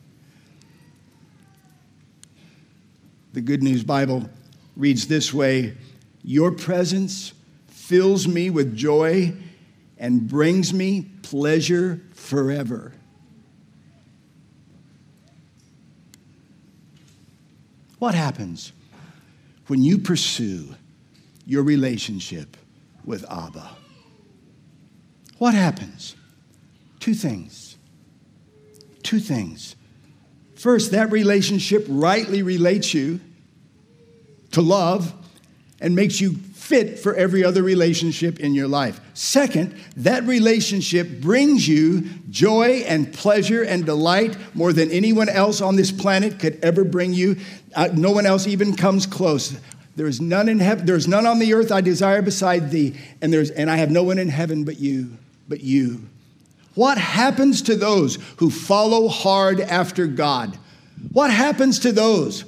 The 3.34 3.40
Good 3.40 3.64
News 3.64 3.82
Bible 3.82 4.30
reads 4.76 5.08
this 5.08 5.34
way 5.34 5.76
Your 6.22 6.52
presence 6.52 7.32
fills 7.66 8.28
me 8.28 8.48
with 8.48 8.76
joy 8.76 9.34
and 9.98 10.28
brings 10.28 10.72
me 10.72 11.10
pleasure 11.22 12.00
forever. 12.12 12.92
What 17.98 18.14
happens 18.14 18.72
when 19.66 19.82
you 19.82 19.98
pursue 19.98 20.68
your 21.44 21.64
relationship 21.64 22.56
with 23.04 23.28
Abba? 23.28 23.68
What 25.38 25.54
happens? 25.54 26.14
Two 27.00 27.14
things. 27.14 27.78
Two 29.02 29.18
things. 29.18 29.74
First, 30.56 30.92
that 30.92 31.10
relationship 31.10 31.84
rightly 31.88 32.42
relates 32.42 32.94
you 32.94 33.20
to 34.52 34.62
love 34.62 35.12
and 35.80 35.94
makes 35.94 36.20
you 36.20 36.36
fit 36.64 36.98
for 36.98 37.14
every 37.14 37.44
other 37.44 37.62
relationship 37.62 38.40
in 38.40 38.54
your 38.54 38.66
life. 38.66 38.98
Second, 39.12 39.78
that 39.96 40.24
relationship 40.24 41.20
brings 41.20 41.68
you 41.68 42.02
joy 42.30 42.84
and 42.86 43.12
pleasure 43.12 43.62
and 43.62 43.84
delight 43.84 44.36
more 44.54 44.72
than 44.72 44.90
anyone 44.90 45.28
else 45.28 45.60
on 45.60 45.76
this 45.76 45.92
planet 45.92 46.38
could 46.38 46.58
ever 46.64 46.84
bring 46.84 47.12
you. 47.12 47.36
Uh, 47.74 47.90
no 47.92 48.12
one 48.12 48.24
else 48.24 48.46
even 48.46 48.74
comes 48.74 49.04
close. 49.04 49.58
There 49.96 50.06
is 50.06 50.20
none 50.20 50.48
in 50.48 50.58
heaven, 50.58 50.86
there 50.86 50.96
is 50.96 51.06
none 51.06 51.26
on 51.26 51.38
the 51.38 51.52
earth 51.52 51.70
I 51.70 51.80
desire 51.80 52.22
beside 52.22 52.70
thee, 52.70 52.98
and 53.20 53.32
there's 53.32 53.50
and 53.50 53.70
I 53.70 53.76
have 53.76 53.90
no 53.90 54.02
one 54.02 54.18
in 54.18 54.28
heaven 54.28 54.64
but 54.64 54.80
you, 54.80 55.18
but 55.48 55.60
you. 55.60 56.08
What 56.74 56.98
happens 56.98 57.62
to 57.62 57.76
those 57.76 58.18
who 58.38 58.50
follow 58.50 59.08
hard 59.08 59.60
after 59.60 60.06
God? 60.06 60.58
What 61.12 61.30
happens 61.30 61.78
to 61.80 61.92
those 61.92 62.44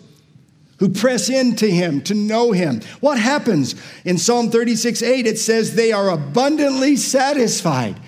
who 0.79 0.89
press 0.91 1.29
into 1.29 1.67
him 1.67 2.03
to 2.03 2.15
know 2.15 2.53
him. 2.53 2.81
What 3.01 3.19
happens? 3.19 3.75
In 4.05 4.19
Psalm 4.19 4.51
36 4.51 5.03
8, 5.03 5.27
it 5.27 5.39
says, 5.39 5.75
They 5.75 5.93
are 5.93 6.11
abundantly 6.11 6.97
satisfied. 6.97 7.99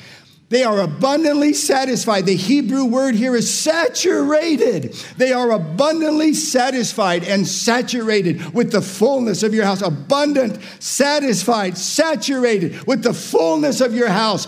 They 0.51 0.65
are 0.65 0.81
abundantly 0.81 1.53
satisfied. 1.53 2.25
The 2.25 2.35
Hebrew 2.35 2.87
word 2.87 3.15
here 3.15 3.37
is 3.37 3.53
saturated. 3.53 4.95
They 5.19 5.33
are 5.33 5.51
abundantly 5.51 6.33
satisfied 6.33 7.25
and 7.25 7.47
saturated 7.47 8.55
with 8.55 8.73
the 8.73 8.81
fullness 8.81 9.43
of 9.43 9.53
your 9.53 9.67
house. 9.67 9.83
Abundant, 9.83 10.59
satisfied, 10.79 11.77
saturated 11.77 12.87
with 12.87 13.03
the 13.03 13.13
fullness 13.13 13.83
of 13.83 13.95
your 13.95 14.09
house 14.09 14.47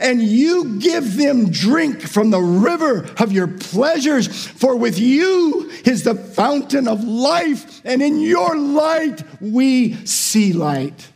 and 0.00 0.22
you 0.22 0.78
give 0.78 1.16
them 1.16 1.50
drink 1.50 2.00
from 2.00 2.30
the 2.30 2.40
river 2.40 3.06
of 3.18 3.30
your 3.30 3.46
pleasures. 3.46 4.26
For 4.46 4.74
with 4.74 4.98
you 4.98 5.70
is 5.84 6.02
the 6.04 6.14
fountain 6.14 6.88
of 6.88 7.04
life, 7.04 7.82
and 7.84 8.02
in 8.02 8.20
your 8.20 8.56
light 8.56 9.22
we 9.40 9.94
see 10.06 10.52
light. 10.52 11.08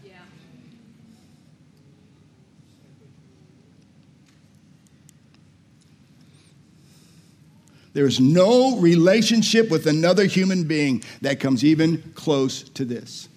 There's 7.94 8.18
no 8.18 8.76
relationship 8.78 9.70
with 9.70 9.86
another 9.86 10.24
human 10.24 10.64
being 10.64 11.04
that 11.22 11.38
comes 11.38 11.64
even 11.64 12.02
close 12.14 12.64
to 12.70 12.84
this. 12.84 13.28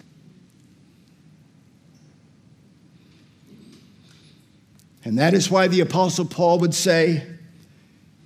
And 5.07 5.17
that 5.19 5.33
is 5.33 5.49
why 5.49 5.69
the 5.69 5.79
Apostle 5.79 6.25
Paul 6.25 6.59
would 6.59 6.73
say 6.73 7.25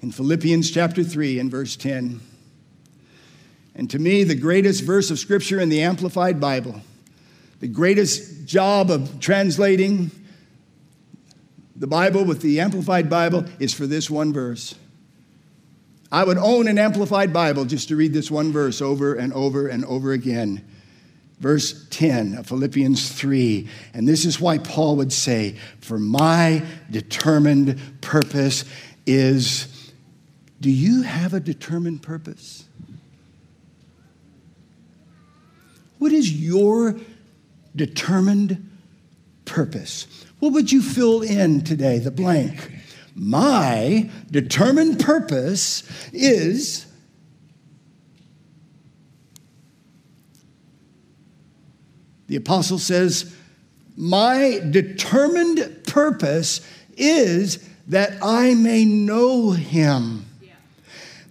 in 0.01 0.11
Philippians 0.11 0.71
chapter 0.71 1.03
3 1.03 1.37
and 1.37 1.51
verse 1.51 1.75
10, 1.75 2.19
and 3.75 3.87
to 3.91 3.99
me, 3.99 4.23
the 4.23 4.33
greatest 4.33 4.83
verse 4.83 5.11
of 5.11 5.19
Scripture 5.19 5.59
in 5.59 5.69
the 5.69 5.83
Amplified 5.83 6.39
Bible, 6.39 6.81
the 7.59 7.67
greatest 7.67 8.47
job 8.47 8.89
of 8.89 9.19
translating 9.19 10.09
the 11.75 11.85
Bible 11.85 12.25
with 12.25 12.41
the 12.41 12.59
Amplified 12.59 13.11
Bible 13.11 13.45
is 13.59 13.75
for 13.75 13.85
this 13.85 14.09
one 14.09 14.33
verse. 14.33 14.73
I 16.11 16.23
would 16.23 16.39
own 16.39 16.67
an 16.67 16.79
Amplified 16.79 17.31
Bible 17.31 17.65
just 17.65 17.89
to 17.89 17.95
read 17.95 18.11
this 18.11 18.31
one 18.31 18.51
verse 18.51 18.81
over 18.81 19.13
and 19.13 19.31
over 19.33 19.67
and 19.67 19.85
over 19.85 20.13
again. 20.13 20.65
Verse 21.41 21.87
10 21.89 22.35
of 22.35 22.45
Philippians 22.45 23.11
3. 23.11 23.67
And 23.95 24.07
this 24.07 24.25
is 24.25 24.39
why 24.39 24.59
Paul 24.59 24.95
would 24.97 25.11
say, 25.11 25.55
For 25.79 25.97
my 25.97 26.63
determined 26.89 27.79
purpose 27.99 28.63
is. 29.05 29.67
Do 30.61 30.69
you 30.69 31.01
have 31.01 31.33
a 31.33 31.39
determined 31.39 32.03
purpose? 32.03 32.65
What 35.97 36.11
is 36.11 36.31
your 36.31 36.99
determined 37.75 38.69
purpose? 39.45 40.05
What 40.37 40.53
would 40.53 40.71
you 40.71 40.83
fill 40.83 41.23
in 41.23 41.63
today, 41.63 41.97
the 41.97 42.11
blank? 42.11 42.71
My 43.15 44.11
determined 44.29 44.99
purpose 44.99 45.83
is 46.13 46.85
the 52.31 52.37
apostle 52.37 52.79
says, 52.79 53.35
My 53.97 54.61
determined 54.69 55.83
purpose 55.85 56.61
is 56.95 57.57
that 57.89 58.17
I 58.21 58.53
may 58.53 58.85
know 58.85 59.51
him. 59.51 60.25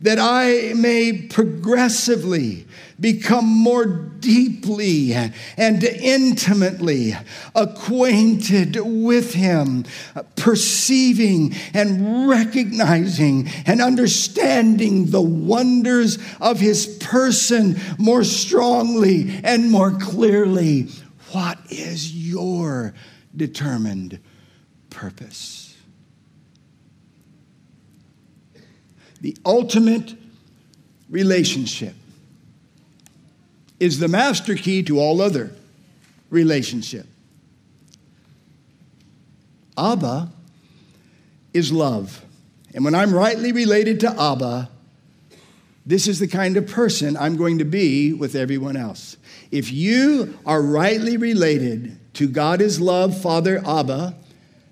That 0.02 0.18
I 0.18 0.72
may 0.74 1.12
progressively 1.28 2.66
become 2.98 3.46
more 3.46 3.84
deeply 3.86 5.12
and 5.14 5.84
intimately 5.84 7.16
acquainted 7.54 8.76
with 8.82 9.34
Him, 9.34 9.84
perceiving 10.36 11.54
and 11.74 12.28
recognizing 12.28 13.48
and 13.66 13.80
understanding 13.80 15.10
the 15.10 15.22
wonders 15.22 16.18
of 16.40 16.60
His 16.60 16.86
person 16.98 17.78
more 17.98 18.24
strongly 18.24 19.40
and 19.44 19.70
more 19.70 19.92
clearly. 19.92 20.88
What 21.32 21.58
is 21.70 22.14
your 22.14 22.94
determined 23.36 24.18
purpose? 24.90 25.59
The 29.20 29.36
ultimate 29.44 30.14
relationship 31.10 31.94
is 33.78 33.98
the 33.98 34.08
master 34.08 34.54
key 34.54 34.82
to 34.84 34.98
all 34.98 35.20
other 35.20 35.50
relationship. 36.30 37.06
Abba 39.76 40.30
is 41.52 41.72
love. 41.72 42.24
And 42.74 42.84
when 42.84 42.94
I'm 42.94 43.12
rightly 43.12 43.52
related 43.52 44.00
to 44.00 44.08
Abba, 44.10 44.70
this 45.84 46.06
is 46.06 46.18
the 46.18 46.28
kind 46.28 46.56
of 46.56 46.68
person 46.68 47.16
I'm 47.16 47.36
going 47.36 47.58
to 47.58 47.64
be 47.64 48.12
with 48.12 48.36
everyone 48.36 48.76
else. 48.76 49.16
If 49.50 49.72
you 49.72 50.38
are 50.46 50.62
rightly 50.62 51.16
related 51.16 51.98
to 52.14 52.28
God 52.28 52.60
is 52.60 52.80
love, 52.80 53.20
Father 53.20 53.58
Abba, 53.66 54.14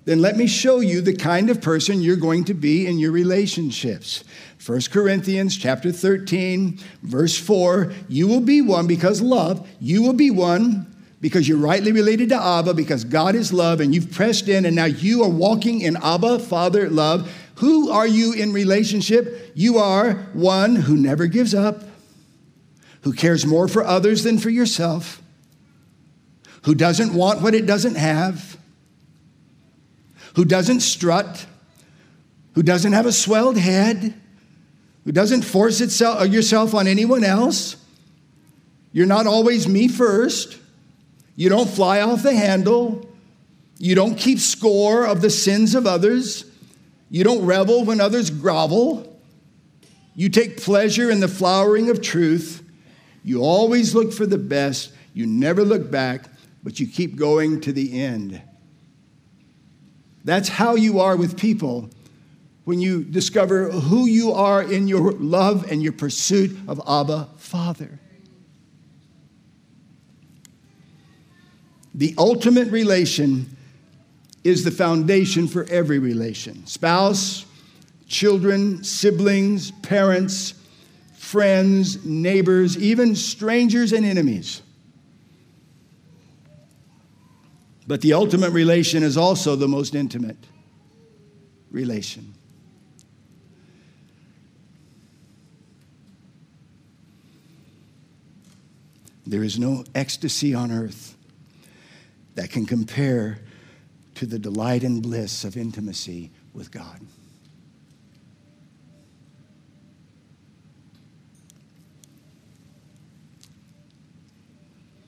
then 0.08 0.22
let 0.22 0.38
me 0.38 0.46
show 0.46 0.80
you 0.80 1.02
the 1.02 1.14
kind 1.14 1.50
of 1.50 1.60
person 1.60 2.00
you're 2.00 2.16
going 2.16 2.42
to 2.42 2.54
be 2.54 2.86
in 2.86 2.98
your 2.98 3.12
relationships. 3.12 4.24
1 4.64 4.80
Corinthians 4.90 5.54
chapter 5.54 5.92
13, 5.92 6.78
verse 7.02 7.36
4, 7.38 7.92
you 8.08 8.26
will 8.26 8.40
be 8.40 8.62
one 8.62 8.86
because 8.86 9.20
love, 9.20 9.68
you 9.78 10.00
will 10.00 10.14
be 10.14 10.30
one 10.30 10.86
because 11.20 11.46
you're 11.46 11.58
rightly 11.58 11.92
related 11.92 12.30
to 12.30 12.42
Abba, 12.42 12.72
because 12.72 13.04
God 13.04 13.34
is 13.34 13.52
love, 13.52 13.80
and 13.80 13.94
you've 13.94 14.10
pressed 14.10 14.48
in, 14.48 14.64
and 14.64 14.74
now 14.74 14.86
you 14.86 15.22
are 15.24 15.28
walking 15.28 15.82
in 15.82 15.98
Abba, 15.98 16.38
Father, 16.38 16.88
love. 16.88 17.30
Who 17.56 17.90
are 17.90 18.06
you 18.06 18.32
in 18.32 18.54
relationship? 18.54 19.52
You 19.54 19.76
are 19.76 20.14
one 20.32 20.74
who 20.74 20.96
never 20.96 21.26
gives 21.26 21.52
up, 21.52 21.82
who 23.02 23.12
cares 23.12 23.44
more 23.44 23.68
for 23.68 23.84
others 23.84 24.22
than 24.22 24.38
for 24.38 24.48
yourself, 24.48 25.20
who 26.62 26.74
doesn't 26.74 27.12
want 27.12 27.42
what 27.42 27.54
it 27.54 27.66
doesn't 27.66 27.96
have, 27.96 28.57
who 30.38 30.44
doesn't 30.44 30.80
strut, 30.80 31.46
who 32.52 32.62
doesn't 32.62 32.92
have 32.92 33.06
a 33.06 33.12
swelled 33.12 33.58
head 33.58 34.14
who 35.04 35.10
doesn't 35.10 35.42
force 35.42 35.80
itself, 35.80 36.20
uh, 36.20 36.24
yourself 36.24 36.74
on 36.74 36.86
anyone 36.86 37.24
else. 37.24 37.76
You're 38.92 39.06
not 39.06 39.26
always 39.26 39.66
me 39.66 39.88
first. 39.88 40.58
You 41.34 41.48
don't 41.48 41.68
fly 41.68 42.02
off 42.02 42.22
the 42.22 42.36
handle. 42.36 43.10
You 43.78 43.96
don't 43.96 44.16
keep 44.16 44.38
score 44.38 45.06
of 45.06 45.22
the 45.22 45.30
sins 45.30 45.74
of 45.74 45.88
others. 45.88 46.44
You 47.10 47.24
don't 47.24 47.44
revel 47.44 47.84
when 47.84 48.00
others 48.00 48.30
grovel. 48.30 49.18
You 50.14 50.28
take 50.28 50.62
pleasure 50.62 51.10
in 51.10 51.18
the 51.18 51.26
flowering 51.26 51.90
of 51.90 52.00
truth. 52.00 52.62
You 53.24 53.40
always 53.40 53.92
look 53.92 54.12
for 54.12 54.26
the 54.26 54.38
best. 54.38 54.92
You 55.14 55.26
never 55.26 55.64
look 55.64 55.90
back, 55.90 56.26
but 56.62 56.78
you 56.78 56.86
keep 56.86 57.16
going 57.16 57.60
to 57.62 57.72
the 57.72 58.00
end. 58.00 58.40
That's 60.28 60.50
how 60.50 60.74
you 60.74 61.00
are 61.00 61.16
with 61.16 61.38
people 61.38 61.88
when 62.64 62.82
you 62.82 63.02
discover 63.02 63.70
who 63.70 64.04
you 64.04 64.32
are 64.32 64.62
in 64.62 64.86
your 64.86 65.12
love 65.12 65.72
and 65.72 65.82
your 65.82 65.94
pursuit 65.94 66.54
of 66.68 66.82
Abba, 66.86 67.30
Father. 67.38 67.98
The 71.94 72.14
ultimate 72.18 72.70
relation 72.70 73.56
is 74.44 74.64
the 74.64 74.70
foundation 74.70 75.48
for 75.48 75.64
every 75.70 75.98
relation 75.98 76.66
spouse, 76.66 77.46
children, 78.06 78.84
siblings, 78.84 79.70
parents, 79.70 80.52
friends, 81.14 82.04
neighbors, 82.04 82.76
even 82.76 83.16
strangers 83.16 83.94
and 83.94 84.04
enemies. 84.04 84.60
But 87.88 88.02
the 88.02 88.12
ultimate 88.12 88.50
relation 88.50 89.02
is 89.02 89.16
also 89.16 89.56
the 89.56 89.66
most 89.66 89.94
intimate 89.94 90.36
relation. 91.70 92.34
There 99.26 99.42
is 99.42 99.58
no 99.58 99.84
ecstasy 99.94 100.54
on 100.54 100.70
earth 100.70 101.16
that 102.34 102.50
can 102.50 102.66
compare 102.66 103.38
to 104.16 104.26
the 104.26 104.38
delight 104.38 104.82
and 104.82 105.02
bliss 105.02 105.42
of 105.44 105.56
intimacy 105.56 106.30
with 106.52 106.70
God. 106.70 107.00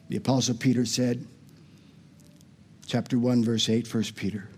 The 0.09 0.17
Apostle 0.17 0.55
Peter 0.55 0.87
said, 0.87 1.27
chapter 2.91 3.17
1, 3.17 3.45
verse 3.45 3.69
8, 3.69 3.95
1 3.95 4.05
Peter. 4.17 4.49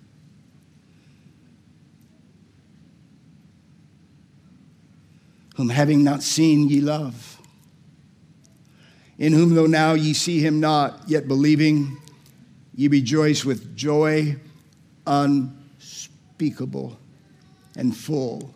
Whom 5.57 5.69
having 5.69 6.03
not 6.03 6.23
seen 6.23 6.67
ye 6.71 6.81
love 6.81 7.39
in 9.19 9.35
whom 9.35 9.55
though 9.55 9.67
now 9.67 9.93
ye 9.93 10.15
see 10.15 10.41
him 10.41 10.61
not, 10.61 11.03
yet 11.07 11.29
believing, 11.29 11.99
ye 12.75 12.89
rejoice 12.89 13.45
with 13.45 13.77
joy 13.77 14.35
unspeakable 15.07 16.99
and 17.77 17.95
full 17.95 18.55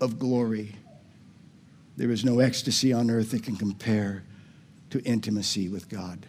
of 0.00 0.18
glory. 0.18 0.74
There 1.96 2.10
is 2.10 2.24
no 2.24 2.40
ecstasy 2.40 2.92
on 2.92 3.10
earth 3.10 3.30
that 3.30 3.44
can 3.44 3.56
compare 3.56 4.24
to 4.90 5.00
intimacy 5.04 5.68
with 5.68 5.88
God. 5.88 6.26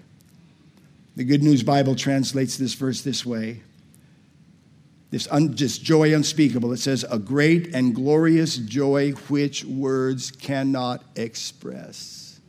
The 1.15 1.23
Good 1.23 1.43
News 1.43 1.63
Bible 1.63 1.95
translates 1.95 2.57
this 2.57 2.73
verse 2.73 3.01
this 3.01 3.25
way 3.25 3.61
this 5.11 5.29
un, 5.31 5.55
just 5.55 5.81
joy 5.81 6.13
unspeakable. 6.13 6.73
It 6.73 6.79
says, 6.79 7.05
a 7.09 7.17
great 7.17 7.73
and 7.73 7.95
glorious 7.95 8.57
joy 8.57 9.11
which 9.29 9.63
words 9.63 10.29
cannot 10.29 11.05
express. 11.15 12.41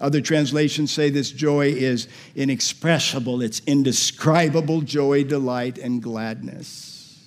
Other 0.00 0.20
translations 0.20 0.92
say 0.92 1.10
this 1.10 1.32
joy 1.32 1.70
is 1.70 2.06
inexpressible, 2.36 3.42
it's 3.42 3.62
indescribable 3.66 4.82
joy, 4.82 5.24
delight, 5.24 5.76
and 5.78 6.00
gladness. 6.00 7.20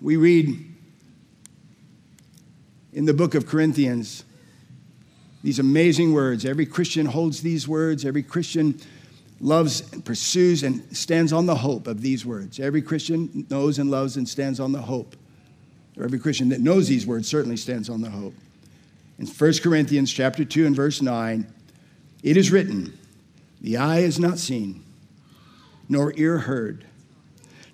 We 0.00 0.16
read 0.16 0.75
in 2.96 3.04
the 3.04 3.14
book 3.14 3.34
of 3.34 3.46
Corinthians 3.46 4.24
These 5.44 5.60
amazing 5.60 6.12
words. 6.12 6.44
Every 6.44 6.66
Christian 6.66 7.06
holds 7.06 7.42
these 7.42 7.68
words. 7.68 8.04
Every 8.04 8.22
Christian 8.22 8.80
loves 9.38 9.92
and 9.92 10.04
pursues 10.04 10.64
and 10.64 10.96
stands 10.96 11.32
on 11.32 11.46
the 11.46 11.54
hope 11.54 11.86
of 11.86 12.00
these 12.00 12.26
words. 12.26 12.58
Every 12.58 12.82
Christian 12.82 13.46
knows 13.50 13.78
and 13.78 13.90
loves 13.90 14.16
and 14.16 14.28
stands 14.28 14.58
on 14.58 14.72
the 14.72 14.80
hope. 14.80 15.14
Or 15.96 16.04
every 16.04 16.18
Christian 16.18 16.48
that 16.48 16.60
knows 16.60 16.88
these 16.88 17.06
words 17.06 17.28
certainly 17.28 17.58
stands 17.58 17.88
on 17.88 18.00
the 18.00 18.10
hope. 18.10 18.34
In 19.18 19.26
1 19.26 19.52
Corinthians 19.62 20.10
chapter 20.10 20.44
2 20.44 20.66
and 20.66 20.74
verse 20.74 21.00
9, 21.00 21.46
it 22.22 22.36
is 22.36 22.50
written, 22.50 22.98
the 23.60 23.76
eye 23.76 24.00
is 24.00 24.18
not 24.18 24.38
seen, 24.38 24.82
nor 25.88 26.12
ear 26.16 26.38
heard, 26.38 26.85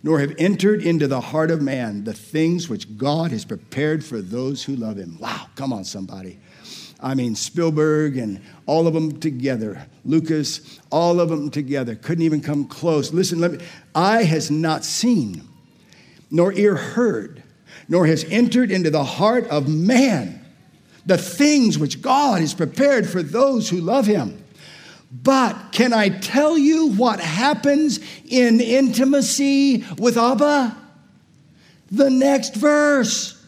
nor 0.03 0.21
have 0.21 0.35
entered 0.39 0.83
into 0.83 1.07
the 1.07 1.21
heart 1.21 1.51
of 1.51 1.63
man 1.63 2.05
the 2.05 2.13
things 2.13 2.69
which 2.69 2.97
God 2.97 3.31
has 3.31 3.45
prepared 3.45 4.05
for 4.05 4.21
those 4.21 4.65
who 4.65 4.75
love 4.75 4.97
him. 4.97 5.19
Wow, 5.21 5.47
come 5.55 5.73
on, 5.73 5.85
somebody. 5.85 6.39
I 7.01 7.15
mean, 7.15 7.35
Spielberg 7.35 8.17
and 8.17 8.41
all 8.67 8.87
of 8.87 8.95
them 8.95 9.19
together, 9.19 9.87
Lucas, 10.05 10.81
all 10.91 11.21
of 11.21 11.29
them 11.29 11.51
together, 11.51 11.97
couldn't 11.97 12.25
even 12.25 12.41
come 12.41 12.65
close. 12.67 13.13
Listen, 13.13 13.41
let 13.41 13.53
me, 13.53 13.59
eye 13.95 14.23
has 14.23 14.51
not 14.51 14.85
seen, 14.85 15.49
nor 16.31 16.53
ear 16.53 16.77
heard, 16.77 17.43
nor 17.89 18.07
has 18.07 18.25
entered 18.25 18.71
into 18.71 18.91
the 18.91 19.05
heart 19.05 19.47
of 19.49 19.69
man 19.69 20.45
the 21.05 21.19
things 21.19 21.79
which 21.79 22.01
God 22.01 22.41
has 22.41 22.55
prepared 22.55 23.09
for 23.09 23.23
those 23.23 23.69
who 23.69 23.81
love 23.81 24.07
him. 24.07 24.42
But 25.13 25.73
can 25.73 25.93
I 25.93 26.09
tell 26.09 26.57
you 26.57 26.89
what 26.93 27.21
happens 27.21 28.01
in 28.25 28.61
intimacy 28.61 29.85
with 29.99 30.17
Abba? 30.17 30.75
The 31.91 32.09
next 32.09 32.55
verse. 32.55 33.39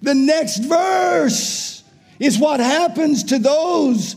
The 0.00 0.14
next 0.14 0.60
verse 0.60 1.84
is 2.18 2.38
what 2.38 2.60
happens 2.60 3.24
to 3.24 3.38
those 3.38 4.16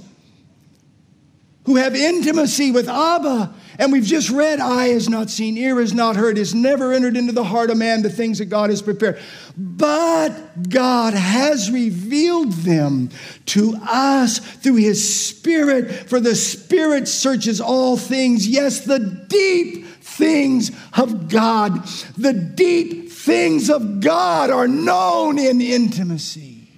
who 1.66 1.76
have 1.76 1.94
intimacy 1.94 2.72
with 2.72 2.88
Abba. 2.88 3.54
And 3.80 3.92
we've 3.92 4.06
just 4.06 4.30
read, 4.30 4.60
eye 4.60 4.90
has 4.90 5.10
not 5.10 5.30
seen, 5.30 5.58
ear 5.58 5.80
has 5.80 5.94
not 5.94 6.16
heard, 6.16 6.38
has 6.38 6.54
never 6.54 6.94
entered 6.94 7.18
into 7.18 7.34
the 7.34 7.44
heart 7.44 7.70
of 7.70 7.78
man 7.78 8.02
the 8.04 8.10
things 8.10 8.38
that 8.38 8.46
God 8.46 8.70
has 8.70 8.82
prepared. 8.82 9.20
But 9.58 10.70
God 10.70 11.14
has 11.14 11.72
revealed 11.72 12.52
them 12.52 13.10
to 13.48 13.76
us 13.82 14.40
through 14.40 14.76
his 14.76 15.26
Spirit, 15.26 15.92
for 16.10 16.20
the 16.20 16.36
Spirit 16.36 17.08
searches 17.08 17.60
all 17.60 17.98
things, 17.98 18.48
yes, 18.48 18.82
the 18.82 19.00
deep 19.00 19.88
things 19.88 20.72
of 20.98 21.30
God. 21.30 21.86
The 22.18 22.34
deep 22.34 23.12
things 23.12 23.70
of 23.70 24.00
God 24.02 24.50
are 24.50 24.68
known 24.68 25.40
in 25.40 25.62
intimacy. 25.62 26.70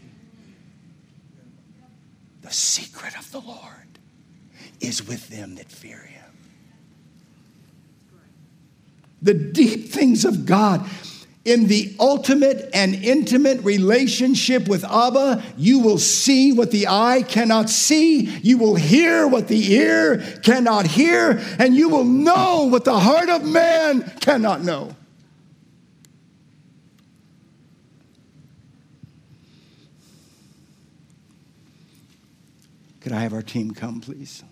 The 2.42 2.52
secret 2.52 3.18
of 3.18 3.32
the 3.32 3.42
Lord 3.42 4.00
is 4.80 5.08
with 5.08 5.28
them 5.30 5.56
that 5.56 5.72
fear 5.72 5.98
him. 5.98 6.22
The 9.26 9.34
deep 9.34 9.90
things 9.90 10.24
of 10.24 10.46
God. 10.46 10.88
In 11.46 11.66
the 11.66 11.96
ultimate 12.00 12.70
and 12.76 12.94
intimate 12.94 13.64
relationship 13.64 14.68
with 14.68 14.84
Abba, 14.84 15.44
you 15.58 15.80
will 15.80 15.98
see 15.98 16.54
what 16.54 16.70
the 16.70 16.88
eye 16.88 17.24
cannot 17.28 17.72
see, 17.72 18.26
you 18.40 18.60
will 18.60 18.76
hear 18.76 19.28
what 19.28 19.48
the 19.48 19.74
ear 19.74 20.20
cannot 20.44 20.86
hear, 20.86 21.40
and 21.58 21.76
you 21.76 21.90
will 21.90 22.04
know 22.04 22.68
what 22.70 22.86
the 22.86 23.00
heart 23.00 23.30
of 23.30 23.44
man 23.44 24.04
cannot 24.22 24.64
know. 24.64 24.96
Could 33.02 33.12
I 33.12 33.22
have 33.22 33.34
our 33.34 33.42
team 33.42 33.72
come, 33.72 34.02
please? 34.02 34.44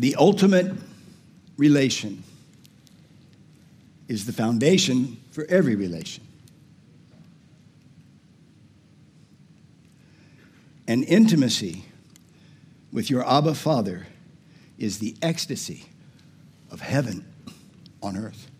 The 0.00 0.16
ultimate 0.16 0.72
relation 1.58 2.22
is 4.08 4.24
the 4.24 4.32
foundation 4.32 5.18
for 5.30 5.44
every 5.50 5.76
relation. 5.76 6.24
And 10.88 11.04
intimacy 11.04 11.84
with 12.90 13.10
your 13.10 13.28
Abba 13.28 13.54
Father 13.54 14.06
is 14.78 15.00
the 15.00 15.16
ecstasy 15.20 15.84
of 16.70 16.80
heaven 16.80 17.26
on 18.02 18.16
earth. 18.16 18.50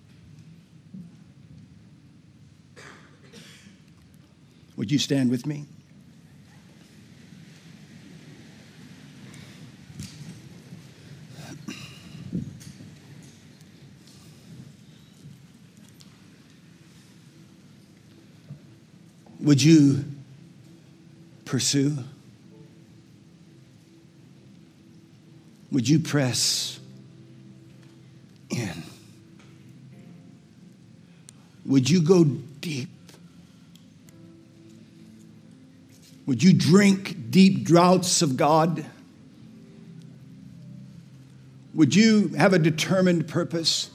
Would 4.76 4.92
you 4.92 4.98
stand 4.98 5.30
with 5.30 5.46
me? 5.46 5.64
Would 19.50 19.64
you 19.64 20.04
pursue? 21.44 21.96
Would 25.72 25.88
you 25.88 25.98
press 25.98 26.78
in? 28.48 28.84
Would 31.66 31.90
you 31.90 32.00
go 32.00 32.22
deep? 32.22 32.90
Would 36.26 36.44
you 36.44 36.52
drink 36.52 37.32
deep 37.32 37.64
draughts 37.64 38.22
of 38.22 38.36
God? 38.36 38.86
Would 41.74 41.96
you 41.96 42.28
have 42.38 42.52
a 42.52 42.58
determined 42.60 43.26
purpose 43.26 43.90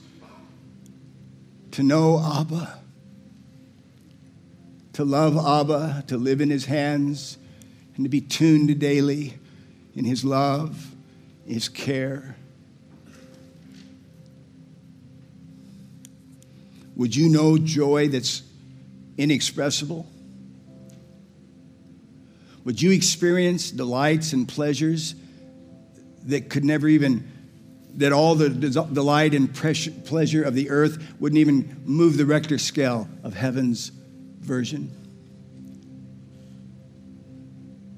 to 1.70 1.82
know 1.82 2.20
Abba? 2.22 2.80
To 4.96 5.04
love 5.04 5.36
Abba, 5.36 6.04
to 6.06 6.16
live 6.16 6.40
in 6.40 6.48
his 6.48 6.64
hands, 6.64 7.36
and 7.96 8.06
to 8.06 8.08
be 8.08 8.22
tuned 8.22 8.78
daily 8.78 9.34
in 9.94 10.06
his 10.06 10.24
love, 10.24 10.90
his 11.46 11.68
care. 11.68 12.34
Would 16.96 17.14
you 17.14 17.28
know 17.28 17.58
joy 17.58 18.08
that's 18.08 18.42
inexpressible? 19.18 20.06
Would 22.64 22.80
you 22.80 22.90
experience 22.90 23.70
delights 23.70 24.32
and 24.32 24.48
pleasures 24.48 25.14
that 26.22 26.48
could 26.48 26.64
never 26.64 26.88
even, 26.88 27.30
that 27.96 28.14
all 28.14 28.34
the 28.34 28.48
delight 28.48 29.34
and 29.34 29.54
pleasure 29.54 30.42
of 30.42 30.54
the 30.54 30.70
earth 30.70 31.16
wouldn't 31.20 31.38
even 31.38 31.82
move 31.84 32.16
the 32.16 32.24
Richter 32.24 32.56
scale 32.56 33.10
of 33.22 33.34
heaven's 33.34 33.92
version? 34.46 34.90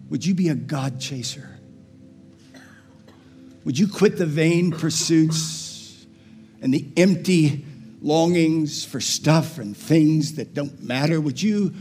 Would 0.08 0.24
you 0.24 0.34
be 0.34 0.48
a 0.48 0.54
God 0.54 1.00
chaser? 1.00 1.58
Would 3.64 3.78
you 3.78 3.86
quit 3.86 4.16
the 4.16 4.26
vain 4.26 4.72
pursuits 4.72 6.06
and 6.62 6.72
the 6.72 6.88
empty 6.96 7.64
longings 8.00 8.84
for 8.84 9.00
stuff 9.00 9.58
and 9.58 9.76
things 9.76 10.36
that 10.36 10.54
don't 10.54 10.82
matter? 10.82 11.20
Would 11.20 11.42
you 11.42 11.74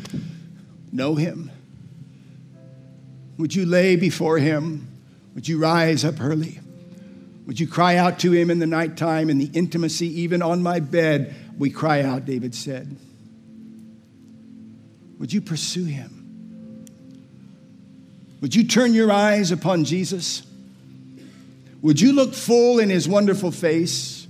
know 0.91 1.15
Him? 1.15 1.49
Would 3.38 3.56
you 3.56 3.65
lay 3.65 3.95
before 3.95 4.38
Him? 4.38 4.88
Would 5.36 5.47
you 5.47 5.60
rise 5.60 6.03
up 6.03 6.19
early? 6.19 6.60
Would 7.45 7.60
you 7.60 7.67
cry 7.67 7.95
out 7.95 8.19
to 8.19 8.34
Him 8.34 8.51
in 8.51 8.60
the 8.60 8.67
nighttime, 8.67 9.30
in 9.30 9.38
the 9.38 9.49
intimacy, 9.53 10.21
even 10.21 10.41
on 10.41 10.62
my 10.62 10.82
bed? 10.82 11.34
We 11.58 11.69
cry 11.69 12.01
out, 12.01 12.25
David 12.25 12.53
said. 12.53 12.97
Would 15.19 15.34
you 15.34 15.41
pursue 15.41 15.86
him? 15.86 16.17
Would 18.41 18.56
you 18.56 18.65
turn 18.65 18.93
your 18.93 19.12
eyes 19.12 19.51
upon 19.51 19.84
Jesus? 19.84 20.43
Would 21.82 21.99
you 21.99 22.13
look 22.13 22.34
full 22.34 22.80
in 22.80 22.89
his 22.89 23.08
wonderful 23.08 23.51
face 23.51 24.27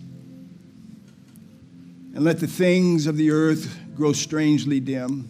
and 2.14 2.24
let 2.24 2.40
the 2.40 2.48
things 2.48 3.08
of 3.08 3.18
the 3.18 3.32
earth 3.32 3.80
grow 3.96 4.14
strangely 4.14 4.80
dim 4.80 5.30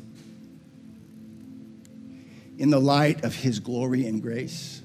in 2.58 2.70
the 2.70 2.80
light 2.80 3.24
of 3.24 3.36
his 3.36 3.60
glory 3.60 4.06
and 4.06 4.22
grace? 4.22 4.82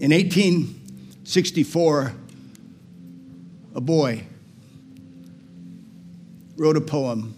In 0.00 0.10
1864, 0.10 2.12
a 3.74 3.80
boy 3.80 4.26
wrote 6.56 6.76
a 6.76 6.80
poem. 6.80 7.36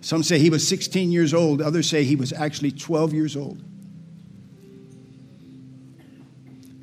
Some 0.00 0.22
say 0.22 0.38
he 0.38 0.50
was 0.50 0.66
16 0.66 1.12
years 1.12 1.32
old, 1.32 1.62
others 1.62 1.88
say 1.88 2.04
he 2.04 2.16
was 2.16 2.32
actually 2.32 2.72
12 2.72 3.12
years 3.12 3.36
old. 3.36 3.62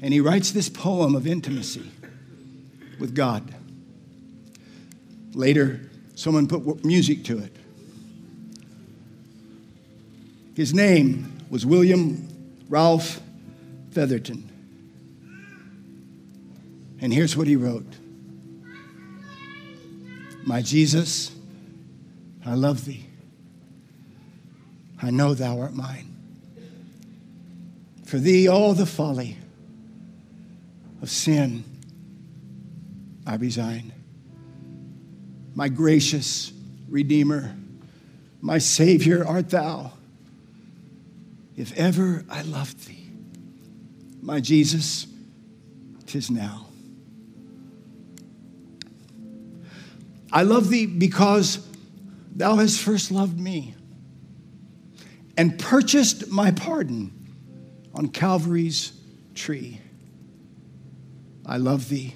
And 0.02 0.14
he 0.14 0.22
writes 0.22 0.52
this 0.52 0.70
poem 0.70 1.16
of 1.16 1.28
intimacy 1.28 1.92
with 3.00 3.14
God. 3.14 3.54
Later, 5.34 5.82
someone 6.16 6.48
put 6.48 6.84
music 6.86 7.24
to 7.26 7.40
it. 7.40 7.56
His 10.56 10.74
name 10.74 11.32
was 11.50 11.66
William 11.66 12.28
Ralph 12.70 13.22
Featherston. 13.92 14.50
And 17.02 17.14
here's 17.14 17.38
what 17.38 17.48
he 17.48 17.56
wrote 17.56 17.99
My 20.50 20.64
Jesus, 20.64 21.32
I 22.44 22.56
love 22.56 22.84
thee. 22.84 23.06
I 25.00 25.12
know 25.12 25.36
thou 25.36 25.60
art 25.60 25.76
mine. 25.76 26.12
For 28.04 28.18
thee, 28.18 28.48
all 28.48 28.74
the 28.74 28.88
folly 28.88 29.38
of 31.04 31.12
sin 31.12 31.64
I 33.28 33.36
resign. 33.36 33.94
My 35.54 35.70
gracious 35.70 36.52
Redeemer, 36.88 37.56
my 38.42 38.58
Savior 38.58 39.24
art 39.28 39.52
thou. 39.52 39.94
If 41.58 41.78
ever 41.78 42.26
I 42.28 42.42
loved 42.42 42.88
thee, 42.88 43.12
my 44.20 44.40
Jesus, 44.40 45.06
tis 46.08 46.32
now. 46.32 46.69
I 50.32 50.44
love 50.44 50.70
thee 50.70 50.86
because 50.86 51.66
thou 52.36 52.56
hast 52.56 52.82
first 52.82 53.12
loved 53.12 53.40
me 53.40 53.76
and 55.38 55.58
purchased 55.58 56.30
my 56.30 56.52
pardon 56.52 57.12
on 57.94 58.10
Calvary's 58.10 58.94
tree. 59.34 59.80
I 61.46 61.58
love 61.58 61.90
thee 61.90 62.14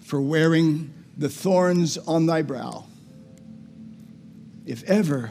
for 0.00 0.20
wearing 0.20 0.92
the 1.16 1.28
thorns 1.28 1.96
on 1.98 2.26
thy 2.26 2.42
brow. 2.42 2.86
If 4.66 4.82
ever 4.84 5.30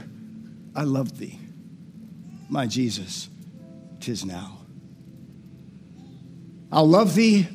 I 0.76 0.84
loved 0.84 1.18
thee, 1.18 1.40
my 2.50 2.68
Jesus, 2.68 3.30
tis 4.00 4.24
now. 4.24 4.60
I'll 6.72 6.88
love 6.88 7.16
thee 7.16 7.48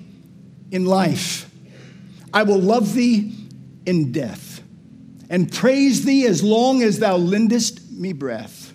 in 0.71 0.85
life. 0.85 1.51
I 2.33 2.43
will 2.43 2.61
love 2.61 2.95
thee 2.95 3.35
in 3.89 4.13
death, 4.13 4.63
and 5.31 5.51
praise 5.51 6.05
thee 6.05 6.27
as 6.27 6.43
long 6.43 6.83
as 6.83 6.99
thou 6.99 7.17
lendest 7.17 7.91
me 7.91 8.13
breath. 8.13 8.75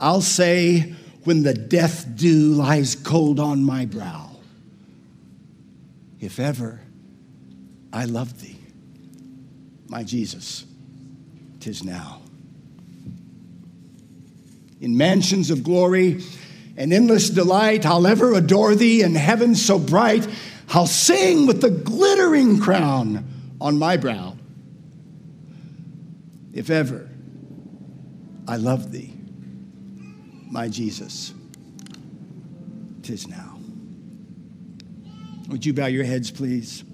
I'll 0.00 0.22
say, 0.22 0.94
when 1.24 1.42
the 1.42 1.52
death 1.52 2.06
dew 2.14 2.54
lies 2.54 2.94
cold 2.94 3.38
on 3.38 3.62
my 3.62 3.84
brow, 3.84 4.30
if 6.18 6.40
ever 6.40 6.80
I 7.92 8.06
loved 8.06 8.40
thee, 8.40 8.58
my 9.86 10.02
Jesus, 10.02 10.64
tis 11.60 11.84
now. 11.84 12.22
In 14.80 14.96
mansions 14.96 15.50
of 15.50 15.62
glory 15.62 16.22
and 16.78 16.92
endless 16.92 17.28
delight, 17.28 17.84
I'll 17.84 18.06
ever 18.06 18.32
adore 18.32 18.74
thee 18.74 19.02
in 19.02 19.14
heaven 19.14 19.54
so 19.54 19.78
bright. 19.78 20.26
I'll 20.70 20.86
sing 20.86 21.46
with 21.46 21.60
the 21.60 21.70
glittering 21.70 22.60
crown 22.60 23.26
on 23.60 23.78
my 23.78 23.96
brow. 23.96 24.36
If 26.52 26.70
ever 26.70 27.08
I 28.46 28.56
loved 28.56 28.92
thee, 28.92 29.14
my 30.50 30.68
Jesus, 30.68 31.34
tis 33.02 33.28
now. 33.28 33.58
Would 35.48 35.64
you 35.64 35.72
bow 35.72 35.86
your 35.86 36.04
heads, 36.04 36.30
please? 36.30 36.84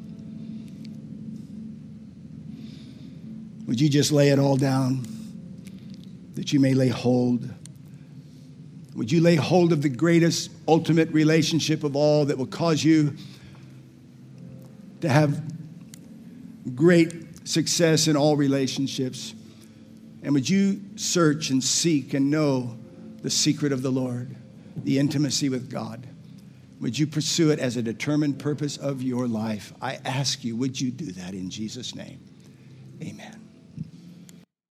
Would 3.66 3.80
you 3.80 3.88
just 3.88 4.12
lay 4.12 4.28
it 4.28 4.38
all 4.38 4.56
down 4.56 5.06
that 6.34 6.52
you 6.52 6.60
may 6.60 6.74
lay 6.74 6.88
hold? 6.88 7.48
Would 8.94 9.10
you 9.10 9.20
lay 9.20 9.34
hold 9.36 9.72
of 9.72 9.82
the 9.82 9.88
greatest, 9.88 10.50
ultimate 10.68 11.10
relationship 11.10 11.82
of 11.82 11.96
all 11.96 12.26
that 12.26 12.38
will 12.38 12.46
cause 12.46 12.84
you 12.84 13.16
to 15.00 15.08
have 15.08 15.42
great 16.74 17.46
success 17.48 18.08
in 18.08 18.16
all 18.16 18.36
relationships? 18.36 19.34
And 20.22 20.32
would 20.32 20.48
you 20.48 20.80
search 20.96 21.50
and 21.50 21.62
seek 21.62 22.14
and 22.14 22.30
know 22.30 22.76
the 23.22 23.30
secret 23.30 23.72
of 23.72 23.82
the 23.82 23.90
Lord, 23.90 24.34
the 24.76 24.98
intimacy 24.98 25.48
with 25.48 25.70
God? 25.70 26.06
Would 26.80 26.98
you 26.98 27.06
pursue 27.06 27.50
it 27.50 27.58
as 27.58 27.76
a 27.76 27.82
determined 27.82 28.38
purpose 28.38 28.76
of 28.76 29.02
your 29.02 29.28
life? 29.28 29.72
I 29.80 29.98
ask 30.04 30.44
you, 30.44 30.56
would 30.56 30.80
you 30.80 30.90
do 30.90 31.12
that 31.12 31.34
in 31.34 31.50
Jesus' 31.50 31.94
name? 31.94 32.20
Amen. 33.02 33.43